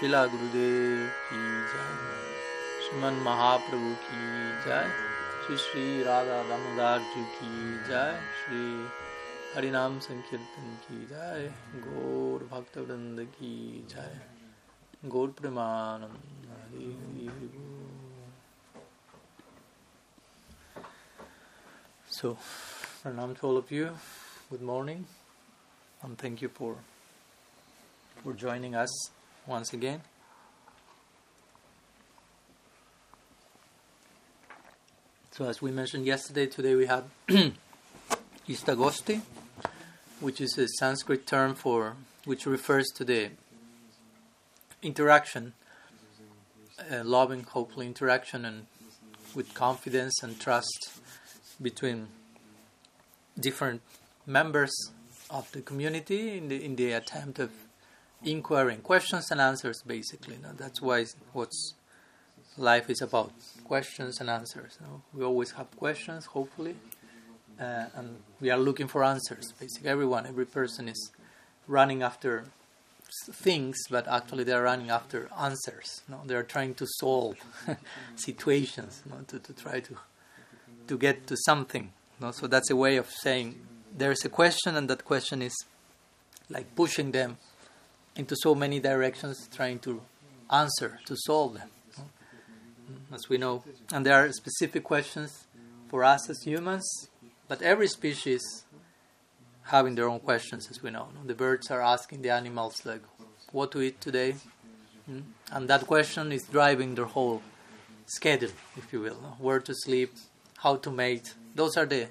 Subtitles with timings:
[0.00, 2.00] शिला गुरुदेव की जय।
[2.82, 4.90] श्रीमन महाप्रभु की जय।
[5.46, 8.88] श्री श्री राधा दामोदार जी की जय। श्री
[9.54, 14.20] हरिनाम संकीर्तन की जय। गौर भक्त वृंद की जय।
[15.04, 17.60] गौर Premanand Hari Hari.
[22.12, 22.34] So,
[23.02, 23.96] pranam to all of you.
[24.52, 25.02] Good morning,
[26.04, 26.74] and thank you for
[28.26, 29.19] for joining us.
[29.50, 30.00] Once again.
[35.32, 37.04] So, as we mentioned yesterday, today we have
[38.48, 39.20] Istagosti,
[40.20, 43.30] which is a Sanskrit term for which refers to the
[44.82, 45.54] interaction,
[46.78, 48.66] uh, loving, hopeful interaction, and
[49.34, 51.00] with confidence and trust
[51.60, 52.06] between
[53.38, 53.82] different
[54.26, 54.72] members
[55.28, 57.50] of the community in the in the attempt of
[58.24, 61.74] inquiring questions and answers basically know, that's why what's
[62.58, 63.32] life is about
[63.64, 65.02] questions and answers know.
[65.14, 66.74] we always have questions hopefully
[67.58, 71.10] uh, and we are looking for answers basically everyone every person is
[71.66, 72.44] running after
[73.32, 76.20] things but actually they are running after answers know.
[76.26, 77.36] they are trying to solve
[78.16, 79.96] situations know, to, to try to
[80.90, 81.92] to get to something.
[82.20, 82.32] No?
[82.32, 83.48] So that's a way of saying
[83.96, 85.54] there's a question, and that question is
[86.48, 87.38] like pushing them
[88.16, 90.02] into so many directions, trying to
[90.50, 91.70] answer, to solve them.
[93.12, 95.46] As we know, and there are specific questions
[95.88, 96.88] for us as humans,
[97.48, 98.64] but every species
[99.64, 101.08] having their own questions, as we know.
[101.24, 103.02] The birds are asking the animals like,
[103.52, 104.36] "What to eat today?"
[105.08, 105.24] Mm?
[105.52, 107.42] And that question is driving their whole
[108.06, 109.36] schedule, if you will.
[109.38, 110.12] Where to sleep,
[110.58, 111.34] how to mate.
[111.54, 112.08] Those are the,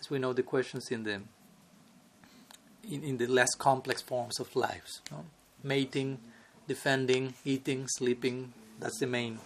[0.00, 1.20] as we know, the questions in the
[2.90, 5.00] in, in the less complex forms of lives.
[5.62, 6.18] Mating,
[6.66, 8.52] defending, eating, sleeping.
[8.78, 9.38] That's the main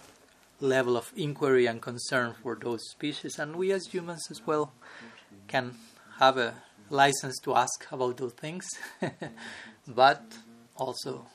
[0.60, 4.72] level of inquiry and concern for those species, and we as humans as well
[5.48, 5.74] can
[6.18, 6.54] have a
[6.88, 8.68] license to ask about those things,
[9.88, 10.22] but
[10.76, 11.26] also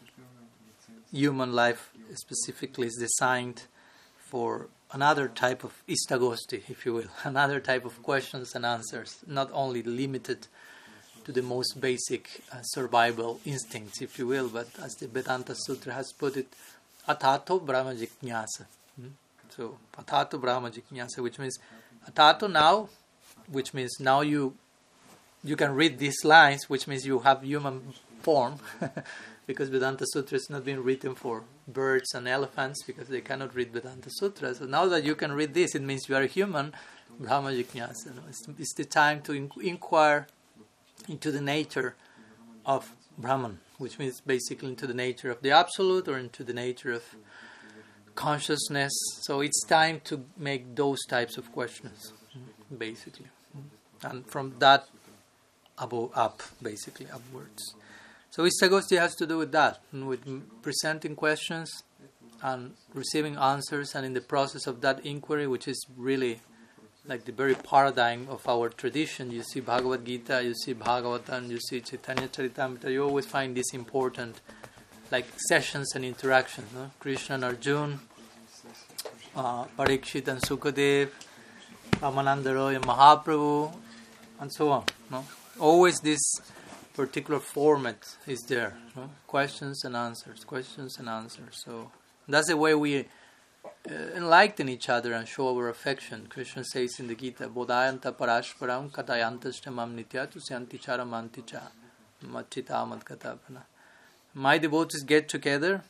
[1.12, 3.64] human life specifically is designed
[4.18, 9.50] for another type of istagosti, if you will, another type of questions and answers, not
[9.52, 10.48] only limited
[11.28, 15.92] to the most basic uh, survival instincts, if you will, but as the Vedanta Sutra
[15.92, 16.48] has put it,
[17.06, 18.66] atato brahma jiknyasa.
[18.96, 19.10] Hmm?
[19.50, 21.60] So, atato brahma jiknyasa, which means
[22.10, 22.88] atato now,
[23.52, 24.54] which means now you
[25.44, 28.60] you can read these lines, which means you have human form,
[29.48, 33.74] because Vedanta Sutra is not being written for birds and elephants because they cannot read
[33.74, 34.56] Vedanta Sutra.
[34.56, 36.74] So now that you can read this, it means you are human.
[37.20, 38.16] Brahma Jignasa.
[38.16, 38.22] no?
[38.30, 40.28] It's, it's the time to in- inquire
[41.08, 41.96] into the nature
[42.66, 46.92] of Brahman, which means basically into the nature of the Absolute or into the nature
[46.92, 47.04] of
[48.16, 48.94] consciousness.
[49.22, 52.14] So it's time to make those types of questions,
[52.76, 53.28] basically.
[54.04, 54.88] And from that
[55.78, 57.76] above up, basically upwards.
[58.30, 61.84] So Istagosti has to do with that, with presenting questions
[62.44, 66.42] and receiving answers, and in the process of that inquiry, which is really
[67.08, 69.32] like the very paradigm of our tradition.
[69.32, 72.92] You see Bhagavad Gita, you see Bhagavatam, you see Chaitanya Charitamrita.
[72.92, 74.42] You always find these important
[75.12, 76.68] like sessions and interactions.
[76.74, 76.92] No?
[77.00, 78.00] Krishna and Arjun,
[79.36, 81.10] uh, Parikshit and Sukadev,
[81.92, 83.74] Ramananda Roy and Mahaprabhu,
[84.40, 84.84] and so on.
[85.10, 85.26] No?
[85.60, 86.20] Always this
[86.94, 87.98] particular format
[88.28, 88.78] is there.
[88.96, 89.10] No?
[89.28, 91.64] Questions and answers, questions and answers.
[91.66, 91.92] So
[92.28, 93.06] that's the way we
[93.90, 96.28] enlighten each other and show our affection.
[96.30, 101.72] Krishna says in the Gita, Bodhayanta parashparam katayantastamam nitya tusyanti charamanti cha
[102.26, 103.64] machita madgatapana.
[104.34, 105.84] My devotees get together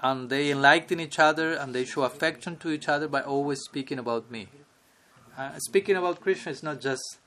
[0.00, 3.98] and they enlighten each other and they show affection to each other by always speaking
[3.98, 4.48] about me.
[5.38, 7.18] Uh, speaking about Krishna is not just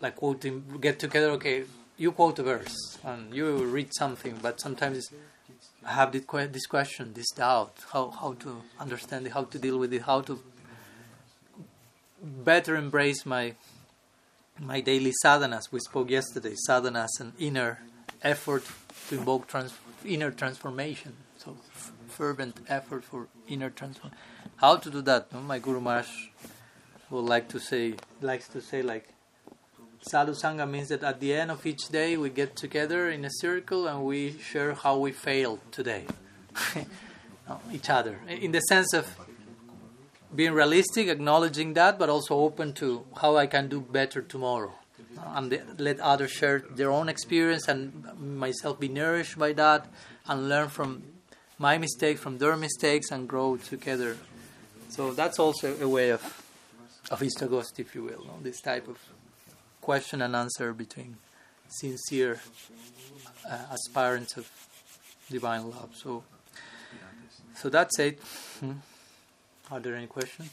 [0.00, 1.64] like quoting, get together, okay,
[1.96, 5.10] you quote a verse and you read something, but sometimes
[5.84, 9.78] have this, que- this question, this doubt, how, how to understand it, how to deal
[9.78, 10.42] with it, how to
[12.22, 13.54] better embrace my
[14.60, 15.70] my daily sadhanas.
[15.70, 17.80] We spoke yesterday, sadhanas and inner
[18.22, 18.64] effort
[19.08, 21.14] to invoke trans- inner transformation.
[21.36, 24.18] So f- fervent effort for inner transformation.
[24.56, 25.32] How to do that?
[25.32, 25.40] No?
[25.40, 26.08] My Guru Maharaj
[27.10, 29.10] would like to say, likes to say like,
[30.02, 33.30] Sadhu Sangha means that at the end of each day we get together in a
[33.30, 36.04] circle and we share how we failed today.
[37.72, 38.18] Each other.
[38.28, 39.06] In the sense of
[40.34, 44.72] being realistic, acknowledging that, but also open to how I can do better tomorrow.
[45.24, 48.04] And let others share their own experience and
[48.38, 49.86] myself be nourished by that
[50.26, 51.02] and learn from
[51.58, 54.16] my mistakes from their mistakes and grow together.
[54.90, 56.22] So that's also a way of
[57.10, 58.38] of Istagost, if you will, no?
[58.42, 58.98] this type of
[59.88, 61.16] question and answer between
[61.80, 62.34] sincere
[63.50, 64.44] uh, aspirants of
[65.30, 65.90] divine love.
[66.02, 66.10] So,
[67.60, 68.20] so that's it.
[68.60, 68.72] Hmm.
[69.70, 70.52] Are there any questions?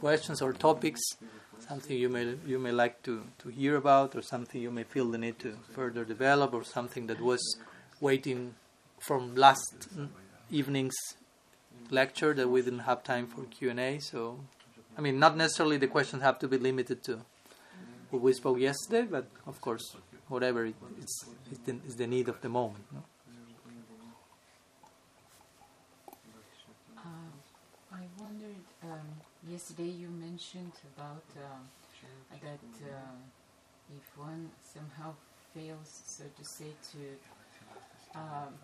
[0.00, 1.00] questions or topics?
[1.68, 5.06] Something you may you may like to, to hear about, or something you may feel
[5.14, 7.42] the need to further develop, or something that was
[8.00, 8.40] waiting
[9.08, 9.88] from last
[10.50, 10.98] evening's
[11.90, 13.90] lecture that we didn't have time for Q and A.
[14.12, 14.20] So,
[14.96, 17.14] I mean, not necessarily the questions have to be limited to
[18.10, 19.96] we spoke yesterday, but of course,
[20.28, 22.84] whatever it, it's, it's the, need of the moment.
[22.92, 23.02] No?
[26.96, 29.08] Uh, I wondered, um,
[29.48, 35.14] yesterday you mentioned about uh, that uh, if one somehow
[35.54, 38.54] fails, so to say, to um,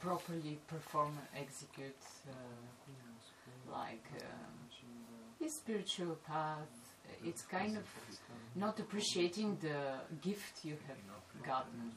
[0.00, 2.32] properly perform and execute uh,
[3.72, 4.52] like um,
[5.40, 6.81] his spiritual path,
[7.24, 7.84] it's kind of
[8.54, 9.78] not appreciating the
[10.20, 11.92] gift you have gotten.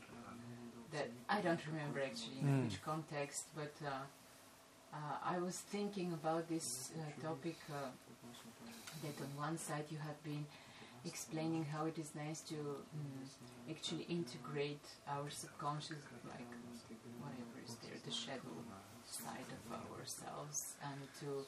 [0.92, 2.64] That I don't remember actually in mm.
[2.64, 3.90] which context, but uh,
[4.94, 7.90] uh, I was thinking about this uh, topic uh,
[9.04, 10.46] that on one side you have been
[11.06, 13.28] explaining how it is nice to um,
[13.70, 16.48] actually integrate our subconscious, like
[17.20, 18.56] whatever is there, the shadow
[19.06, 21.46] side of ourselves, and to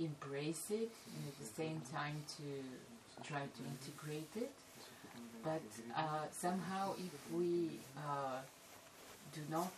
[0.00, 4.52] embrace it, and at the same time to try to integrate it.
[5.44, 5.62] But
[5.96, 8.38] uh, somehow, if we uh,
[9.32, 9.72] do not,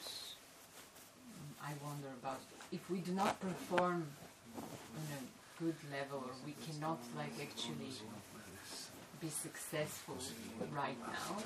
[1.63, 2.41] I wonder about
[2.73, 4.07] if we do not perform
[4.57, 7.93] on a good level, or we cannot like actually
[9.21, 10.17] be successful
[10.75, 11.37] right now,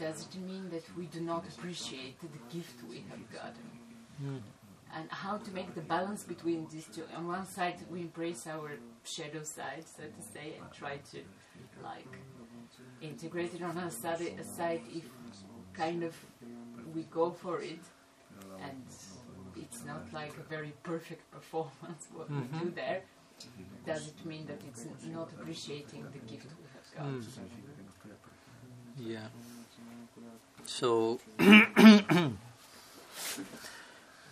[0.00, 3.70] does it mean that we do not appreciate the gift we have gotten?
[4.24, 4.40] Mm.
[4.94, 7.02] And how to make the balance between these two?
[7.16, 8.70] On one side, we embrace our
[9.04, 11.18] shadow side, so to say, and try to
[11.82, 12.06] like
[13.00, 15.04] integrate it on our side, side if
[15.74, 16.14] kind of
[16.94, 17.80] we go for it
[18.62, 18.82] and
[19.56, 22.40] it's not like a very perfect performance what mm-hmm.
[22.40, 22.74] we do mm-hmm.
[22.74, 23.02] there
[23.84, 27.22] does it mean that it's not appreciating the gift we have got mm.
[28.98, 29.28] yeah
[30.64, 31.20] so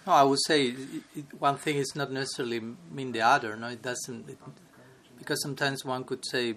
[0.07, 2.61] no, I would say it, it, one thing is not necessarily
[2.91, 3.57] mean the other.
[3.57, 4.29] No, it doesn't.
[4.29, 4.39] It,
[5.19, 6.57] because sometimes one could say,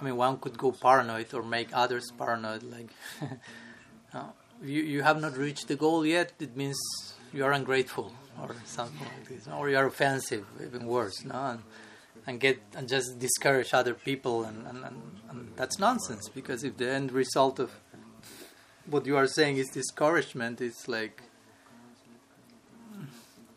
[0.00, 2.62] I mean, one could go paranoid or make others paranoid.
[2.62, 2.90] Like,
[4.14, 4.32] no,
[4.62, 6.32] you you have not reached the goal yet.
[6.40, 6.78] It means
[7.32, 11.24] you are ungrateful or something like this, or you are offensive, even worse.
[11.24, 11.62] No, and,
[12.26, 16.30] and get and just discourage other people, and, and, and, and that's nonsense.
[16.30, 17.70] Because if the end result of
[18.86, 21.22] what you are saying is discouragement, it's like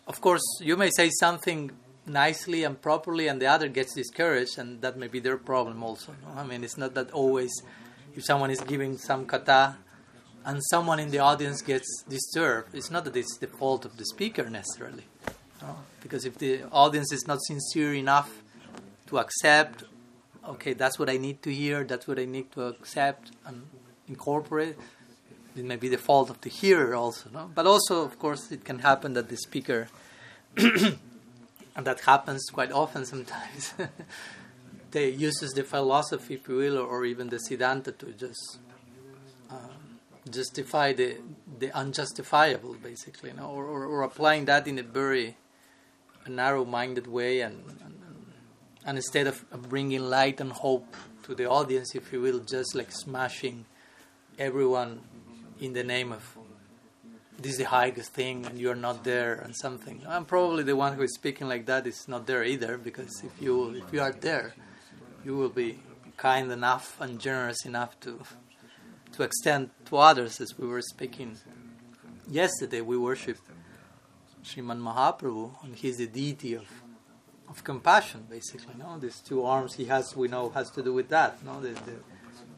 [0.07, 1.71] of course, you may say something
[2.05, 6.15] nicely and properly, and the other gets discouraged, and that may be their problem also.
[6.23, 6.39] No?
[6.39, 7.51] I mean, it's not that always
[8.15, 9.75] if someone is giving some kata
[10.45, 14.05] and someone in the audience gets disturbed, it's not that it's the fault of the
[14.05, 15.03] speaker necessarily.
[15.61, 15.77] No?
[16.01, 18.43] Because if the audience is not sincere enough
[19.07, 19.83] to accept,
[20.47, 23.63] okay, that's what I need to hear, that's what I need to accept and
[24.07, 24.77] incorporate,
[25.57, 27.29] it may be the fault of the hearer also.
[27.33, 27.49] No?
[27.53, 29.87] But also, of course, it can happen that the speaker,
[30.57, 30.97] and
[31.75, 33.73] that happens quite often sometimes,
[34.91, 38.59] they uses the philosophy, if you will, or, even the Siddhanta to just
[39.49, 41.17] um, justify the
[41.59, 43.49] the unjustifiable, basically, no?
[43.49, 45.35] or, or, or applying that in a very
[46.27, 48.01] narrow-minded way, and, and,
[48.85, 52.91] and instead of bringing light and hope to the audience, if you will, just like
[52.91, 53.65] smashing
[54.37, 55.01] everyone
[55.59, 56.37] in the name of
[57.39, 60.01] this is the highest thing and you're not there and something.
[60.07, 63.41] I'm probably the one who is speaking like that is not there either because if
[63.41, 64.55] you if you are there,
[65.23, 65.79] you will be
[66.17, 68.21] kind enough and generous enough to
[69.13, 71.37] to extend to others as we were speaking
[72.29, 72.81] yesterday.
[72.81, 73.37] We worship
[74.43, 76.67] Sriman Mahaprabhu and he's the deity of
[77.47, 78.73] of compassion basically.
[78.79, 81.43] No, these two arms he has we know has to do with that.
[81.45, 81.97] No, the the,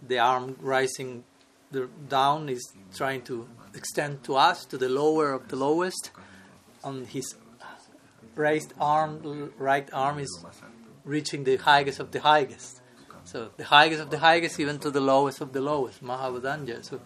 [0.07, 1.25] the arm rising
[1.71, 6.11] the down is trying to extend to us, to the lower of the lowest.
[6.83, 7.35] On his
[8.35, 10.45] raised arm, right arm is
[11.03, 12.81] reaching the highest of the highest.
[13.25, 16.83] So the highest of the highest, even to the lowest of the lowest, Mahavadanya.
[16.83, 17.01] So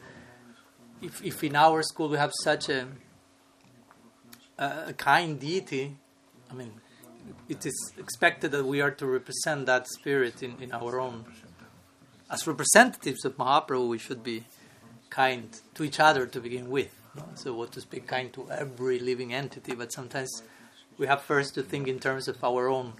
[1.01, 2.87] if, if in our school we have such a,
[4.57, 5.97] a kind deity,
[6.49, 6.71] I mean,
[7.49, 11.25] it is expected that we are to represent that spirit in, in our own.
[12.29, 14.45] As representatives of Mahaprabhu, we should be
[15.13, 16.93] kind to each other to begin with.
[17.35, 20.31] So, what to speak, kind to every living entity, but sometimes
[20.97, 22.93] we have first to think in terms of our own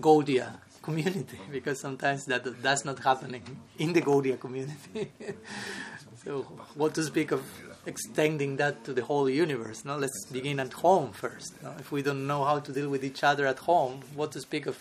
[0.00, 0.48] Gaudiya
[0.82, 3.44] community, because sometimes that that's not happening
[3.78, 5.12] in the Gaudiya community.
[6.24, 6.30] so,
[6.74, 7.42] what to speak of
[7.84, 9.84] extending that to the whole universe?
[9.84, 11.62] No, let's begin at home first.
[11.62, 11.74] No?
[11.78, 14.64] If we don't know how to deal with each other at home, what to speak
[14.64, 14.76] of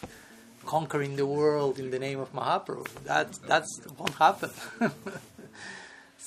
[0.66, 2.88] conquering the world in the name of Mahaprabhu?
[3.04, 4.52] That that's won't happen.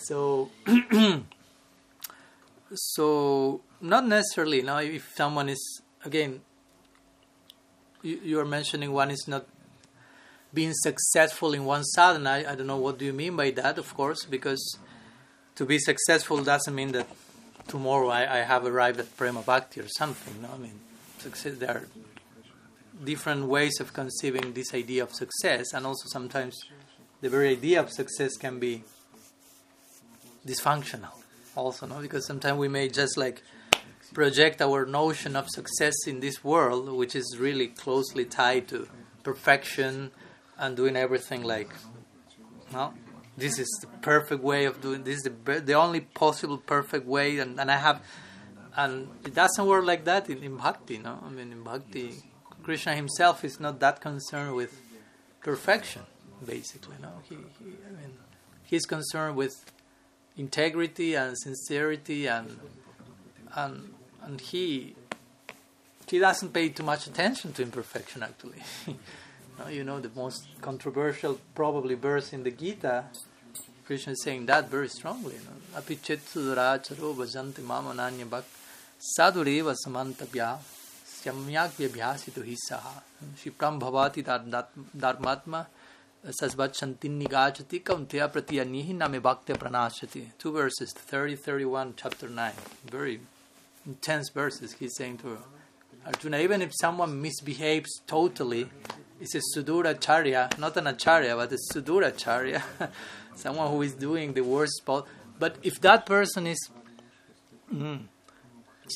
[0.03, 0.51] so.
[2.75, 6.41] so not necessarily now if someone is again
[8.03, 9.47] you, you are mentioning one is not
[10.55, 13.79] being successful in one sadhana I, I don't know what do you mean by that
[13.79, 14.79] of course because
[15.57, 17.07] to be successful doesn't mean that
[17.69, 20.81] tomorrow I, I have arrived at prema bhakti or something no i mean
[21.19, 21.89] success there are
[23.05, 26.59] different ways of conceiving this idea of success and also sometimes
[27.21, 28.83] the very idea of success can be
[30.47, 31.23] dysfunctional
[31.57, 32.01] also no?
[32.01, 33.43] Because sometimes we may just like
[34.15, 38.87] project our notion of success in this world which is really closely tied to
[39.23, 40.11] perfection
[40.59, 41.71] and doing everything like
[42.73, 42.93] no?
[43.37, 47.39] This is the perfect way of doing this is the, the only possible perfect way
[47.39, 48.03] and, and i have
[48.77, 51.19] and it doesn't work like that in, in bhakti no?
[51.25, 52.23] I mean in bhakti
[52.63, 54.81] krishna himself is not that concerned with
[55.43, 56.03] perfection
[56.45, 57.13] basically no?
[57.29, 58.13] He, he i mean
[58.65, 59.55] he's concerned with
[60.37, 62.59] integrity and sincerity and
[63.55, 64.95] and and he
[66.09, 68.63] he doesn't pay too much attention to imperfection actually.
[69.71, 73.05] You know the most controversial probably verse in the Gita
[73.87, 75.35] Krishna is saying that very strongly
[75.77, 78.45] apichet suduracharo bhajanti mama nanya bhak
[78.99, 80.59] sadureva samantabhya
[81.23, 83.03] samyak vyabhyasitu hisaha.
[83.37, 85.67] Shipram bhavati dharmatma
[86.27, 90.27] Sasvachantinigachati kaunteya pratiyanihi name bhakti pranashati.
[90.39, 92.53] Two verses, 30, 31, chapter 9.
[92.91, 93.21] Very
[93.87, 95.39] intense verses he's saying to
[96.07, 96.39] Arjuna.
[96.39, 98.69] Even if someone misbehaves totally,
[99.21, 102.63] it's a Suduracharya, not an Acharya, but a Suduracharya.
[103.35, 104.83] someone who is doing the worst.
[104.87, 106.71] But if that person is
[107.73, 108.03] mm,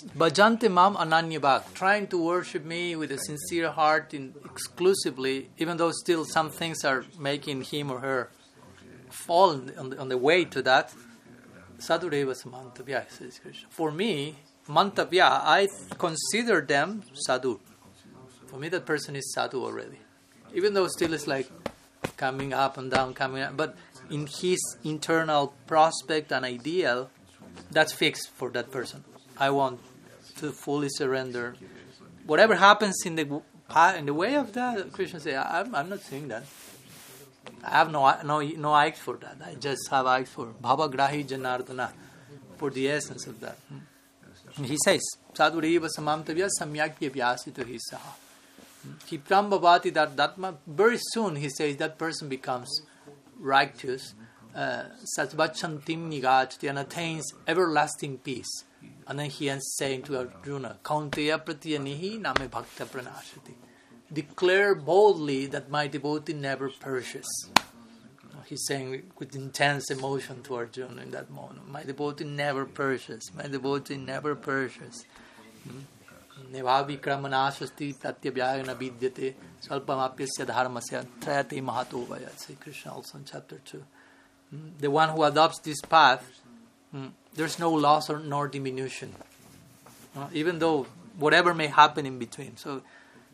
[0.02, 5.92] Bhajante mam ananyabhak, trying to worship me with a sincere heart in exclusively, even though
[5.92, 8.30] still some things are making him or her
[9.10, 10.92] fall on the, on the way to that.
[11.78, 13.68] Sadhureva samantavya, says Krishna.
[13.70, 14.36] For me,
[14.68, 17.60] mantavya, I consider them sadhu.
[18.46, 19.98] For me, that person is sadhu already.
[20.54, 21.50] Even though still it's like
[22.16, 23.76] coming up and down, coming up, but
[24.10, 27.10] in his internal prospect and ideal,
[27.70, 29.04] that's fixed for that person.
[29.38, 29.80] I want
[30.38, 31.54] to fully surrender.
[32.26, 33.42] Whatever happens in the
[33.98, 36.44] in the way of that, Krishna say, I'm, I'm not saying that.
[37.64, 39.36] I have no no no eyes for that.
[39.44, 41.92] I just have eyes for Bhava Grahi Janardana,
[42.56, 43.58] for the essence of that.
[44.62, 45.02] He says,
[45.34, 48.14] Sadhureva samamtavya samyakya vyasito hisaha.
[49.08, 50.56] Kipram bhavati that datma.
[50.66, 52.82] Very soon, he says, that person becomes
[53.38, 54.14] righteous.
[54.54, 54.84] Uh,
[55.18, 58.64] Satvachantim nigachati and attains everlasting peace.
[59.08, 63.54] And then he ends saying to Arjuna, Kaunteya pratyanihi name bhakta pranashati.
[64.12, 67.26] Declare boldly that my devotee never perishes.
[68.46, 73.32] He's saying with intense emotion to Arjuna in that moment, My devotee never perishes.
[73.34, 75.04] My devotee never perishes.
[75.64, 75.80] Hmm.
[76.52, 82.28] Nevavikramanashasti pratyabhyagana vidyate salpamapyasya dharmasya trayate vaya.
[82.36, 83.84] Say Krishna also in chapter 2.
[84.50, 84.68] Hmm.
[84.78, 86.24] The one who adopts this path
[86.94, 87.10] Mm.
[87.34, 89.14] there's no loss or nor diminution,
[90.16, 90.86] uh, even though
[91.18, 92.56] whatever may happen in between.
[92.56, 92.82] So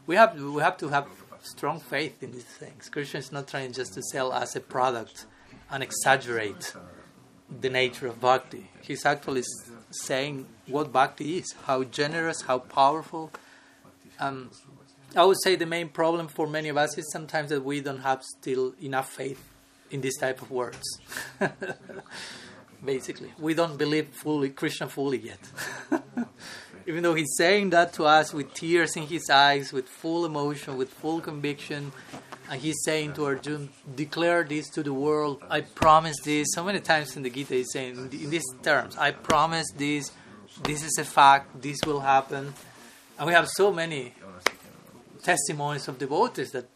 [0.07, 1.07] we have we have to have
[1.43, 2.89] strong faith in these things.
[2.89, 5.27] Krishna is not trying just to sell us a product
[5.71, 6.75] and exaggerate
[7.61, 8.69] the nature of bhakti.
[8.81, 9.43] He's actually
[9.91, 13.31] saying what bhakti is, how generous, how powerful.
[14.19, 14.51] Um,
[15.15, 17.99] I would say the main problem for many of us is sometimes that we don't
[17.99, 19.43] have still enough faith
[19.91, 20.83] in this type of words.
[22.85, 23.33] basically.
[23.39, 25.39] We don't believe fully Krishna fully yet.
[26.87, 30.77] Even though he's saying that to us with tears in his eyes, with full emotion,
[30.77, 31.93] with full conviction,
[32.51, 35.43] and he's saying to Arjuna, declare this to the world.
[35.49, 36.49] I promise this.
[36.55, 40.11] So many times in the Gita he's saying in these terms, I promise this,
[40.65, 42.53] this is a fact, this will happen.
[43.17, 44.15] And we have so many
[45.23, 46.67] testimonies of devotees that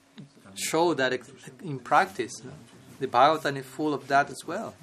[0.54, 1.18] show that
[1.64, 2.40] in practice.
[3.00, 4.74] The Bhagavatam is full of that as well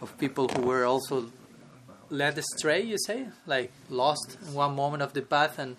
[0.00, 1.30] of people who were also
[2.10, 5.76] led astray, you say, like lost in one moment of the path, and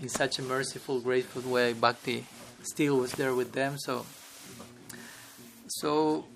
[0.00, 2.26] in such a merciful, grateful way, Bhakti
[2.62, 3.78] still was there with them.
[3.78, 4.04] So,
[5.68, 6.26] so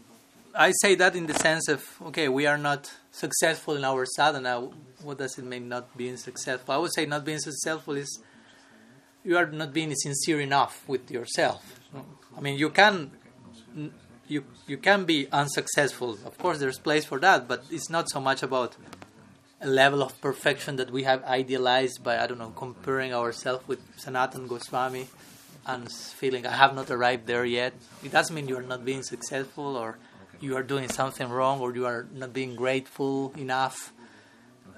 [0.55, 4.69] I say that in the sense of okay, we are not successful in our sadhana,
[5.03, 6.75] what does it mean not being successful?
[6.75, 8.21] I would say not being successful is
[9.25, 11.81] you are not being sincere enough with yourself.
[12.37, 13.11] I mean, you can
[14.29, 16.19] you you can be unsuccessful.
[16.25, 18.77] Of course, there's place for that, but it's not so much about
[19.61, 23.81] a level of perfection that we have idealized by I don't know comparing ourselves with
[23.97, 25.09] Sanatan Goswami
[25.67, 27.75] and feeling I have not arrived there yet.
[28.03, 29.99] It doesn't mean you are not being successful or
[30.41, 33.93] you are doing something wrong or you are not being grateful enough.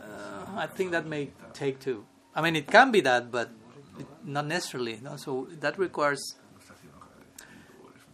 [0.01, 2.05] Uh, I think that may take to.
[2.35, 3.51] I mean, it can be that, but
[3.99, 4.99] it, not necessarily.
[5.03, 5.17] No?
[5.17, 6.37] So that requires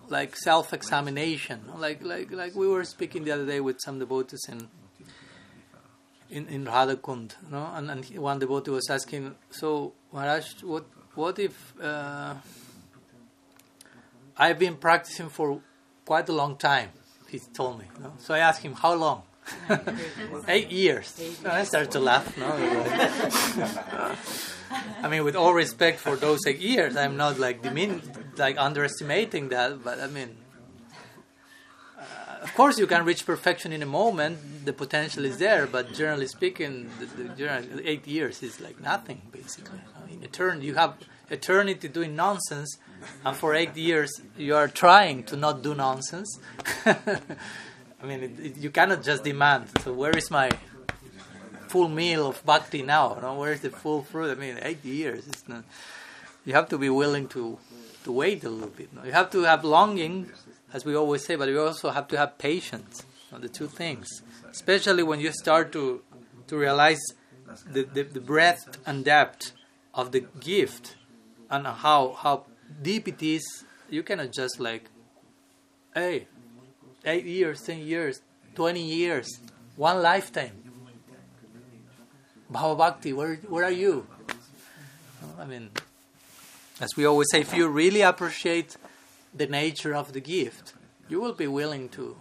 [0.09, 1.61] like self-examination.
[1.79, 4.69] Like like like we were speaking the other day with some devotees in
[6.31, 7.71] in in Radhakund, no?
[7.75, 12.35] And, and one devotee was asking, so Maharaj, what what if uh,
[14.37, 15.61] I've been practicing for
[16.05, 16.91] quite a long time?
[17.29, 17.87] He told me.
[18.01, 18.13] No?
[18.19, 19.23] So I asked him, how long?
[20.49, 21.21] eight years.
[21.45, 22.37] I started to laugh.
[22.37, 22.47] No,
[25.03, 28.03] I mean, with all respect for those eight years, I'm not like demean,
[28.39, 29.83] like underestimating that.
[29.83, 30.37] But I mean,
[31.99, 32.03] uh,
[32.43, 34.65] of course, you can reach perfection in a moment.
[34.65, 39.81] The potential is there, but generally speaking, the, the eight years is like nothing basically.
[40.11, 40.95] In eternity, you have
[41.31, 42.79] eternity doing nonsense,
[43.25, 46.39] and for eight years you are trying to not do nonsense.
[46.87, 49.69] I mean, it, it, you cannot just demand.
[49.83, 50.51] So where is my
[51.69, 53.19] full meal of bhakti now?
[53.21, 53.35] No?
[53.35, 54.31] Where is the full fruit?
[54.31, 55.27] I mean, eight years.
[55.27, 55.65] It's not.
[56.45, 57.59] You have to be willing to
[58.07, 58.89] to wait a little bit.
[58.95, 59.05] No?
[59.05, 60.31] You have to have longing,
[60.73, 63.05] as we always say, but you also have to have patience.
[63.31, 63.39] No?
[63.39, 64.07] The two things,
[64.49, 66.03] especially when you start to
[66.47, 67.03] to realize
[67.75, 69.53] the, the, the breadth and depth
[69.93, 70.95] of the gift
[71.51, 72.47] and how how
[72.83, 73.45] deep it is.
[73.91, 74.85] You cannot just like,
[75.95, 76.27] hey,
[77.05, 78.23] eight years, ten years,
[78.55, 79.29] twenty years,
[79.77, 80.63] one lifetime.
[82.53, 84.07] Bhava Bhakti, where, where are you?
[85.39, 85.71] I mean,
[86.81, 88.77] as we always say, if you really appreciate
[89.35, 90.75] the nature of the gift,
[91.09, 92.17] you will be willing to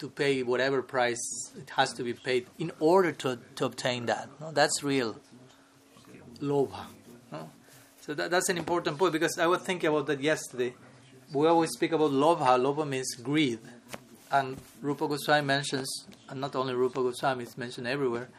[0.00, 1.20] to pay whatever price
[1.58, 4.28] it has to be paid in order to, to obtain that.
[4.40, 4.50] No?
[4.50, 5.20] That's real
[6.40, 6.86] lobha.
[7.30, 7.50] No?
[8.00, 10.74] So that, that's an important point because I was thinking about that yesterday.
[11.32, 12.58] We always speak about lobha.
[12.58, 13.60] Lobha means greed.
[14.32, 18.30] And Rupa Goswami mentions, and not only Rupa Goswami, it's mentioned everywhere,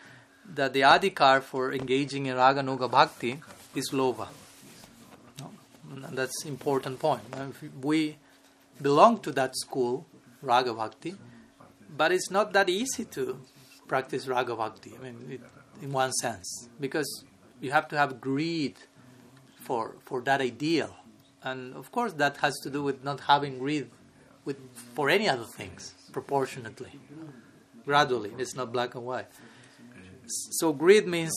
[0.56, 3.39] that the adhikar for engaging in Raganuga Bhakti
[3.75, 4.28] is lobha.
[5.91, 7.21] And that's important point.
[7.82, 8.17] We
[8.82, 10.06] belong to that school,
[10.41, 11.15] Raga Bhakti,
[11.95, 13.39] but it's not that easy to
[13.88, 15.41] practice Raga Bhakti, I mean, it,
[15.82, 17.25] in one sense, because
[17.60, 18.75] you have to have greed
[19.63, 20.95] for, for that ideal.
[21.43, 23.89] And of course, that has to do with not having greed
[24.45, 24.58] with
[24.95, 26.91] for any other things proportionately,
[27.86, 28.32] gradually.
[28.38, 29.27] It's not black and white.
[30.60, 31.34] So greed means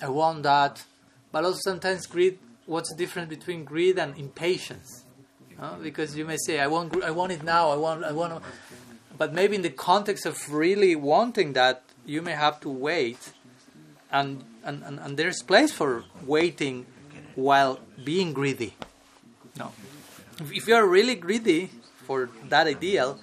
[0.00, 0.84] I want that,
[1.32, 2.38] but also sometimes greed.
[2.70, 5.02] What's the difference between greed and impatience?
[5.58, 7.70] Uh, because you may say I want I want it now.
[7.70, 8.44] I want I want,
[9.18, 13.32] but maybe in the context of really wanting that, you may have to wait,
[14.12, 16.86] and and, and, and there's place for waiting
[17.34, 18.74] while being greedy.
[19.58, 19.72] No,
[20.38, 21.70] if you are really greedy,
[22.06, 23.18] for that ideal,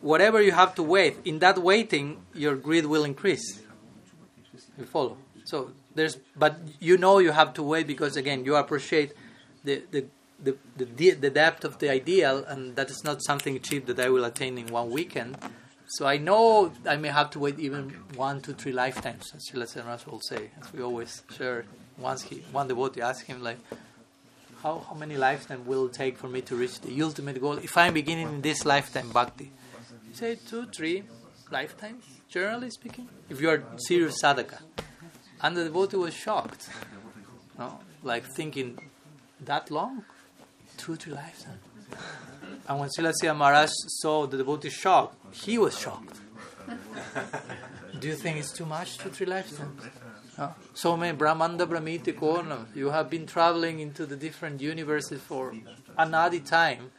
[0.00, 3.60] whatever you have to wait, in that waiting, your greed will increase.
[4.78, 5.18] You follow?
[5.44, 9.12] So there's, but you know you have to wait because again, you appreciate
[9.64, 10.06] the the
[10.42, 14.08] the, the, the depth of the ideal, and that is not something cheap that I
[14.08, 15.36] will attain in one weekend.
[15.86, 19.64] So I know I may have to wait even one, two, three lifetimes, as Srila
[19.72, 21.64] Saranras will say, as we always share.
[21.98, 23.58] Once he, one devotee asked him, like,
[24.62, 27.76] how, how many lifetimes will it take for me to reach the ultimate goal if
[27.76, 29.52] I'm beginning in this lifetime bhakti?
[30.14, 31.04] Say two, three
[31.50, 34.60] lifetimes, generally speaking, if you are serious sadhaka.
[35.42, 36.68] And the devotee was shocked,
[37.58, 37.80] no?
[38.02, 38.78] like thinking,
[39.40, 40.04] that long?
[40.76, 41.58] Two, three lifetimes.
[42.68, 46.20] And when Silasya Maharaj saw the devotee shocked, he was shocked.
[47.98, 49.82] Do you think it's too much, two, three lifetimes?
[50.74, 52.66] So many Brahmanda Brahmiti Korna.
[52.74, 55.54] You have been traveling into the different universes for
[55.98, 56.90] anadi time.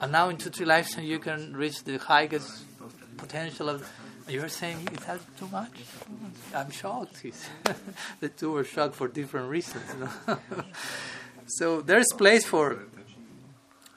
[0.00, 2.64] And now in two, three lifetimes you can reach the highest
[3.16, 3.90] potential of
[4.28, 5.70] you're saying it has too much?
[6.54, 7.24] I'm shocked.
[8.20, 9.84] the two were shocked for different reasons.
[11.46, 12.84] so there's place for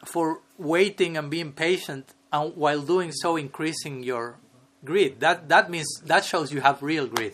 [0.05, 4.35] for waiting and being patient, and while doing so, increasing your
[4.83, 5.19] greed.
[5.19, 7.33] That that means that shows you have real greed.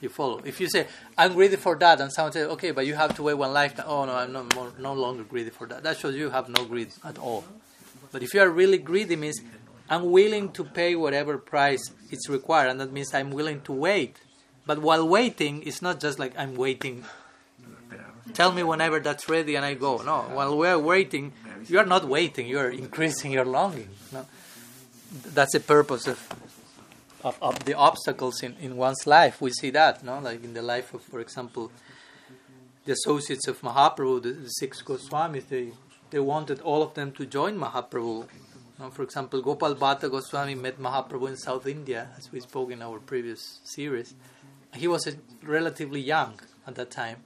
[0.00, 0.40] You follow.
[0.44, 3.22] If you say, I'm greedy for that, and someone says, okay, but you have to
[3.22, 3.86] wait one lifetime.
[3.88, 5.84] Oh, no, I'm not more, no longer greedy for that.
[5.84, 7.44] That shows you have no greed at all.
[8.10, 9.40] But if you are really greedy, means
[9.92, 14.16] I'm willing to pay whatever price it's required, and that means I'm willing to wait.
[14.64, 17.04] But while waiting, it's not just like I'm waiting.
[18.32, 19.98] Tell me whenever that's ready, and I go.
[19.98, 21.34] No, while we're waiting,
[21.68, 22.46] you are not waiting.
[22.46, 23.90] You are increasing your longing.
[24.12, 24.24] No?
[25.34, 26.18] That's the purpose of,
[27.22, 29.42] of, of the obstacles in, in one's life.
[29.42, 31.70] We see that, no, like in the life of, for example,
[32.86, 35.48] the associates of Mahaprabhu, the, the six Goswamis.
[35.48, 35.72] They
[36.12, 38.26] they wanted all of them to join Mahaprabhu.
[38.78, 42.82] Now, for example, Gopal Bhatta Goswami met Mahaprabhu in South India, as we spoke in
[42.82, 44.14] our previous series.
[44.74, 47.18] He was relatively young at that time.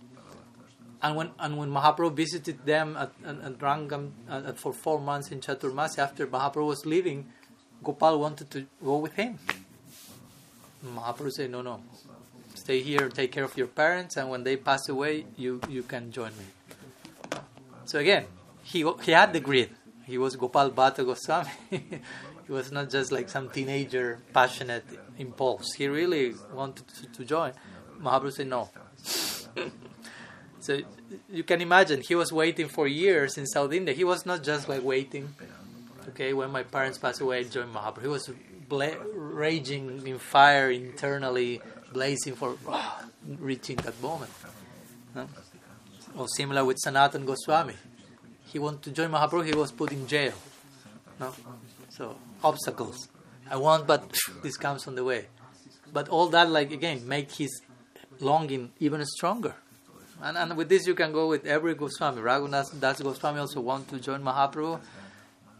[1.02, 5.30] And when, and when Mahaprabhu visited them at, at, at Rangam at, for four months
[5.30, 7.26] in Chaturmasi, after Mahaprabhu was leaving,
[7.84, 9.38] Gopal wanted to go with him.
[10.84, 11.80] Mahaprabhu said, No, no,
[12.54, 16.10] stay here, take care of your parents, and when they pass away, you, you can
[16.10, 17.38] join me.
[17.84, 18.26] So again,
[18.64, 19.70] he, he had the greed.
[20.06, 21.50] He was Gopal Bhatta Goswami.
[21.70, 24.84] he was not just like some teenager passionate
[25.18, 25.72] impulse.
[25.72, 27.52] He really wanted to, to join.
[28.00, 28.70] Mahaprabhu said no.
[30.60, 30.78] so
[31.28, 33.92] you can imagine he was waiting for years in South India.
[33.94, 35.34] He was not just like waiting.
[36.10, 38.02] Okay, when my parents passed away, I joined Mahaprabhu.
[38.02, 38.30] He was
[38.68, 41.60] bla- raging in fire internally,
[41.92, 43.00] blazing for oh,
[43.40, 44.30] reaching that moment.
[45.16, 45.28] No?
[46.16, 47.74] Or similar with Sanatan Goswami
[48.46, 50.32] he wanted to join Mahaprabhu, he was put in jail.
[51.20, 51.32] No?
[51.90, 53.08] So, obstacles.
[53.50, 55.26] I want, but this comes on the way.
[55.92, 57.60] But all that, like, again, make his
[58.20, 59.54] longing even stronger.
[60.22, 62.22] And, and with this, you can go with every Goswami.
[62.22, 64.80] Raghunath Das Goswami also wanted to join Mahaprabhu,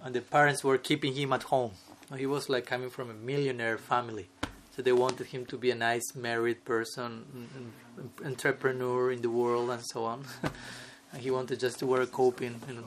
[0.03, 1.72] and the parents were keeping him at home.
[2.16, 4.29] He was like coming from a millionaire family.
[4.75, 7.25] So they wanted him to be a nice married person,
[8.25, 10.25] entrepreneur in the world, and so on.
[11.20, 12.85] he wanted just to wear a kaupin you know,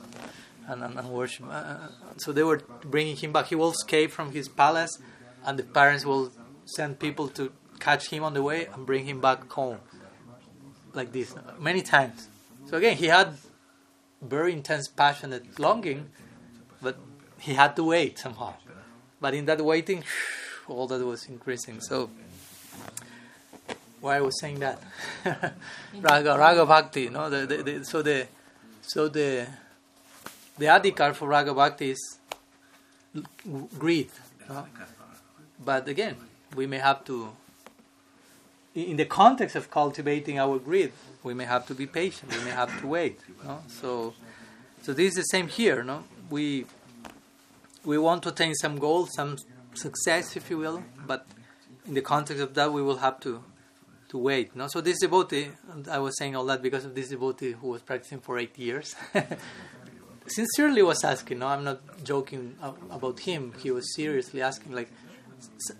[0.68, 1.46] and, and, and worship.
[1.48, 1.88] Uh, uh,
[2.18, 3.48] so they were bringing him back.
[3.48, 5.00] He will escape from his palace,
[5.46, 6.32] and the parents will
[6.66, 9.80] send people to catch him on the way and bring him back home.
[10.94, 12.30] Like this, many times.
[12.66, 13.38] So again, he had
[14.22, 16.10] very intense, passionate longing,
[16.82, 16.98] but
[17.40, 18.56] he had to wait somehow.
[19.22, 20.04] But in that waiting,
[20.68, 21.80] all that was increasing.
[21.82, 22.10] So
[24.02, 24.82] why I was saying that.
[26.02, 27.30] raga, raga bhakti, no?
[27.30, 28.28] The, the, the, so the
[28.82, 29.48] so the
[30.58, 32.20] the adhikar for raga bhakti is
[33.78, 34.10] greed.
[34.48, 34.66] No?
[35.64, 36.16] But again,
[36.56, 37.30] we may have to,
[38.76, 40.92] in the context of cultivating our greed,
[41.24, 42.36] we may have to be patient.
[42.36, 43.20] We may have to wait.
[43.44, 43.60] No?
[43.68, 44.14] So,
[44.82, 45.84] so this is the same here.
[45.84, 46.66] No, we
[47.86, 49.38] we want to attain some goal, some
[49.74, 51.26] success, if you will, but
[51.88, 53.44] in the context of that, we will have to
[54.10, 54.56] to wait.
[54.56, 55.50] No, so this devotee,
[55.90, 58.96] I was saying all that because of this devotee who was practicing for eight years.
[60.28, 61.40] Sincerely was asking.
[61.40, 62.56] No, I'm not joking
[62.92, 63.54] about him.
[63.60, 64.92] He was seriously asking, like,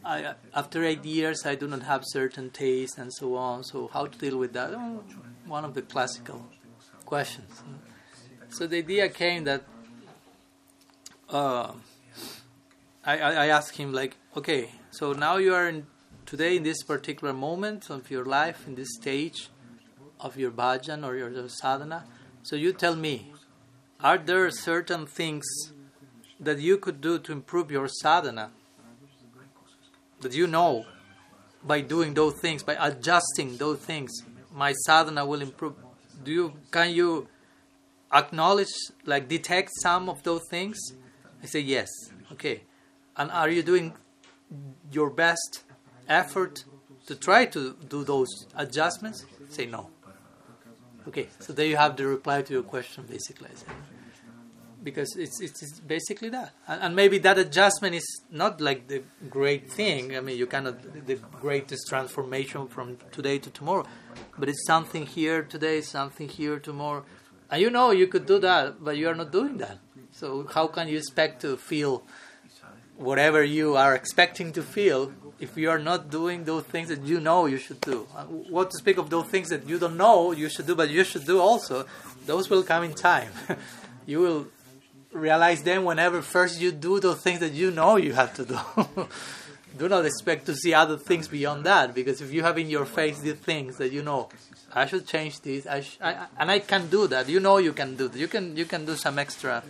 [0.06, 3.64] I, after eight years, I do not have certain taste and so on.
[3.64, 4.74] So how to deal with that?
[4.74, 5.04] Oh,
[5.46, 6.46] one of the classical
[7.06, 7.64] questions.
[8.50, 9.64] So the idea came that
[11.30, 11.74] uh,
[13.06, 15.86] I, I asked him like, okay, so now you are in
[16.30, 19.50] today in this particular moment of your life, in this stage
[20.20, 22.06] of your bhajan or your sadhana.
[22.44, 23.32] So you tell me,
[24.00, 25.44] are there certain things
[26.40, 28.52] that you could do to improve your sadhana?
[30.22, 30.86] That you know
[31.64, 34.12] by doing those things, by adjusting those things,
[34.54, 35.74] my sadhana will improve.
[36.24, 37.28] Do you can you
[38.14, 40.78] acknowledge, like detect some of those things?
[41.42, 41.90] I say yes.
[42.34, 42.62] Okay.
[43.18, 43.96] And are you doing
[44.92, 45.64] your best
[46.10, 46.66] effort
[47.06, 49.26] to try to do those adjustments?
[49.50, 49.90] Say no.
[51.08, 53.50] Okay, so there you have the reply to your question, basically.
[54.84, 56.54] Because it's, it's, basically that.
[56.68, 60.16] And, and, maybe that adjustment is not like the great thing.
[60.16, 63.86] I mean, you cannot, the greatest transformation from today to tomorrow.
[64.38, 67.04] But it's something here today, something here tomorrow.
[67.52, 69.80] And you know you could do that, but you are not doing that.
[70.12, 72.04] So how can you expect to feel
[72.98, 77.20] whatever you are expecting to feel if you are not doing those things that you
[77.20, 78.08] know you should do.
[78.16, 80.90] Uh, what to speak of those things that you don't know you should do, but
[80.90, 81.86] you should do also,
[82.26, 83.32] those will come in time.
[84.06, 84.48] you will
[85.12, 88.60] realize them whenever first you do those things that you know you have to do.
[89.78, 92.86] do not expect to see other things beyond that, because if you have in your
[92.86, 94.30] face the things that you know,
[94.74, 97.30] I should change this, I, sh- I and I can do that.
[97.30, 98.18] You know you can do that.
[98.18, 99.64] You can you can do some extra.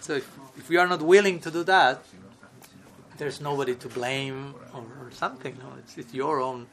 [0.00, 2.02] So if, if you are not willing to do that,
[3.18, 5.56] there's nobody to blame or, or something.
[5.58, 6.66] No, it's, it's your own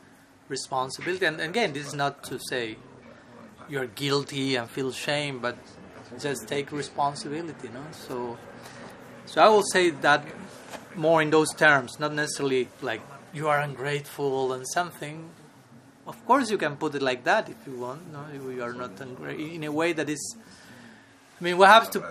[0.50, 1.26] responsibility.
[1.26, 2.78] And again, this is not to say
[3.70, 5.58] you're guilty and feel shame, but
[6.20, 7.70] just take responsibility.
[7.74, 8.38] No, so
[9.26, 10.26] so I will say that
[10.96, 13.02] more in those terms, not necessarily like
[13.34, 15.30] you are ungrateful and something.
[16.06, 18.12] Of course, you can put it like that if you want.
[18.12, 20.36] No, you are not ungrateful in a way that is.
[21.44, 22.02] I mean, we have to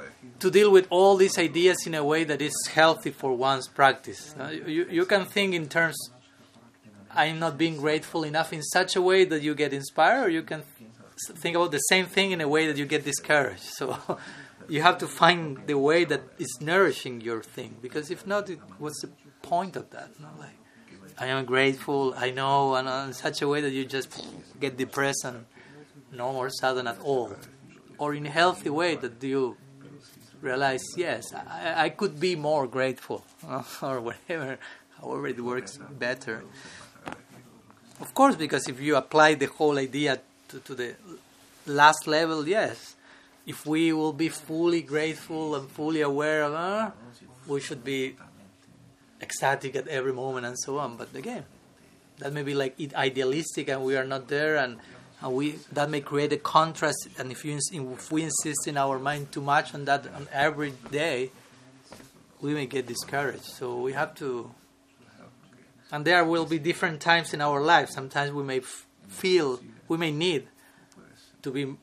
[0.40, 4.34] to deal with all these ideas in a way that is healthy for one's practice.
[4.38, 5.96] Uh, you you can think in terms.
[7.14, 10.42] I'm not being grateful enough in such a way that you get inspired, or you
[10.42, 10.62] can
[11.42, 13.68] think about the same thing in a way that you get discouraged.
[13.78, 13.84] So
[14.68, 18.60] you have to find the way that is nourishing your thing, because if not, it,
[18.78, 20.08] what's the point of that?
[20.20, 20.28] No?
[20.38, 20.58] Like,
[21.18, 24.08] I am grateful, I know, and uh, in such a way that you just
[24.60, 25.46] get depressed and
[26.12, 27.32] no more sudden at all.
[28.02, 29.56] Or in a healthy way that you
[30.40, 33.24] realize, yes, I, I could be more grateful,
[33.80, 34.58] or whatever,
[34.98, 36.42] however it works better.
[38.00, 40.96] Of course, because if you apply the whole idea to, to the
[41.66, 42.96] last level, yes,
[43.46, 46.90] if we will be fully grateful and fully aware of, uh,
[47.46, 48.16] we should be
[49.20, 50.96] ecstatic at every moment and so on.
[50.96, 51.44] But again,
[52.18, 54.78] that may be like idealistic, and we are not there, and,
[55.22, 57.08] and we that may create a contrast.
[57.18, 60.72] And if you if we insist in our mind too much on that on every
[60.90, 61.30] day,
[62.40, 63.44] we may get discouraged.
[63.44, 64.50] So we have to.
[65.90, 67.90] And there will be different times in our life.
[67.90, 70.48] Sometimes we may f- feel we may need
[71.42, 71.76] to be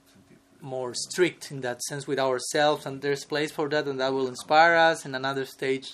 [0.62, 4.28] more strict in that sense with ourselves, and there's place for that, and that will
[4.28, 5.06] inspire us.
[5.06, 5.94] In another stage,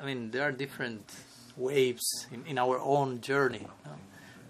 [0.00, 1.12] I mean, there are different
[1.56, 3.60] waves in, in our own journey.
[3.60, 3.98] You know?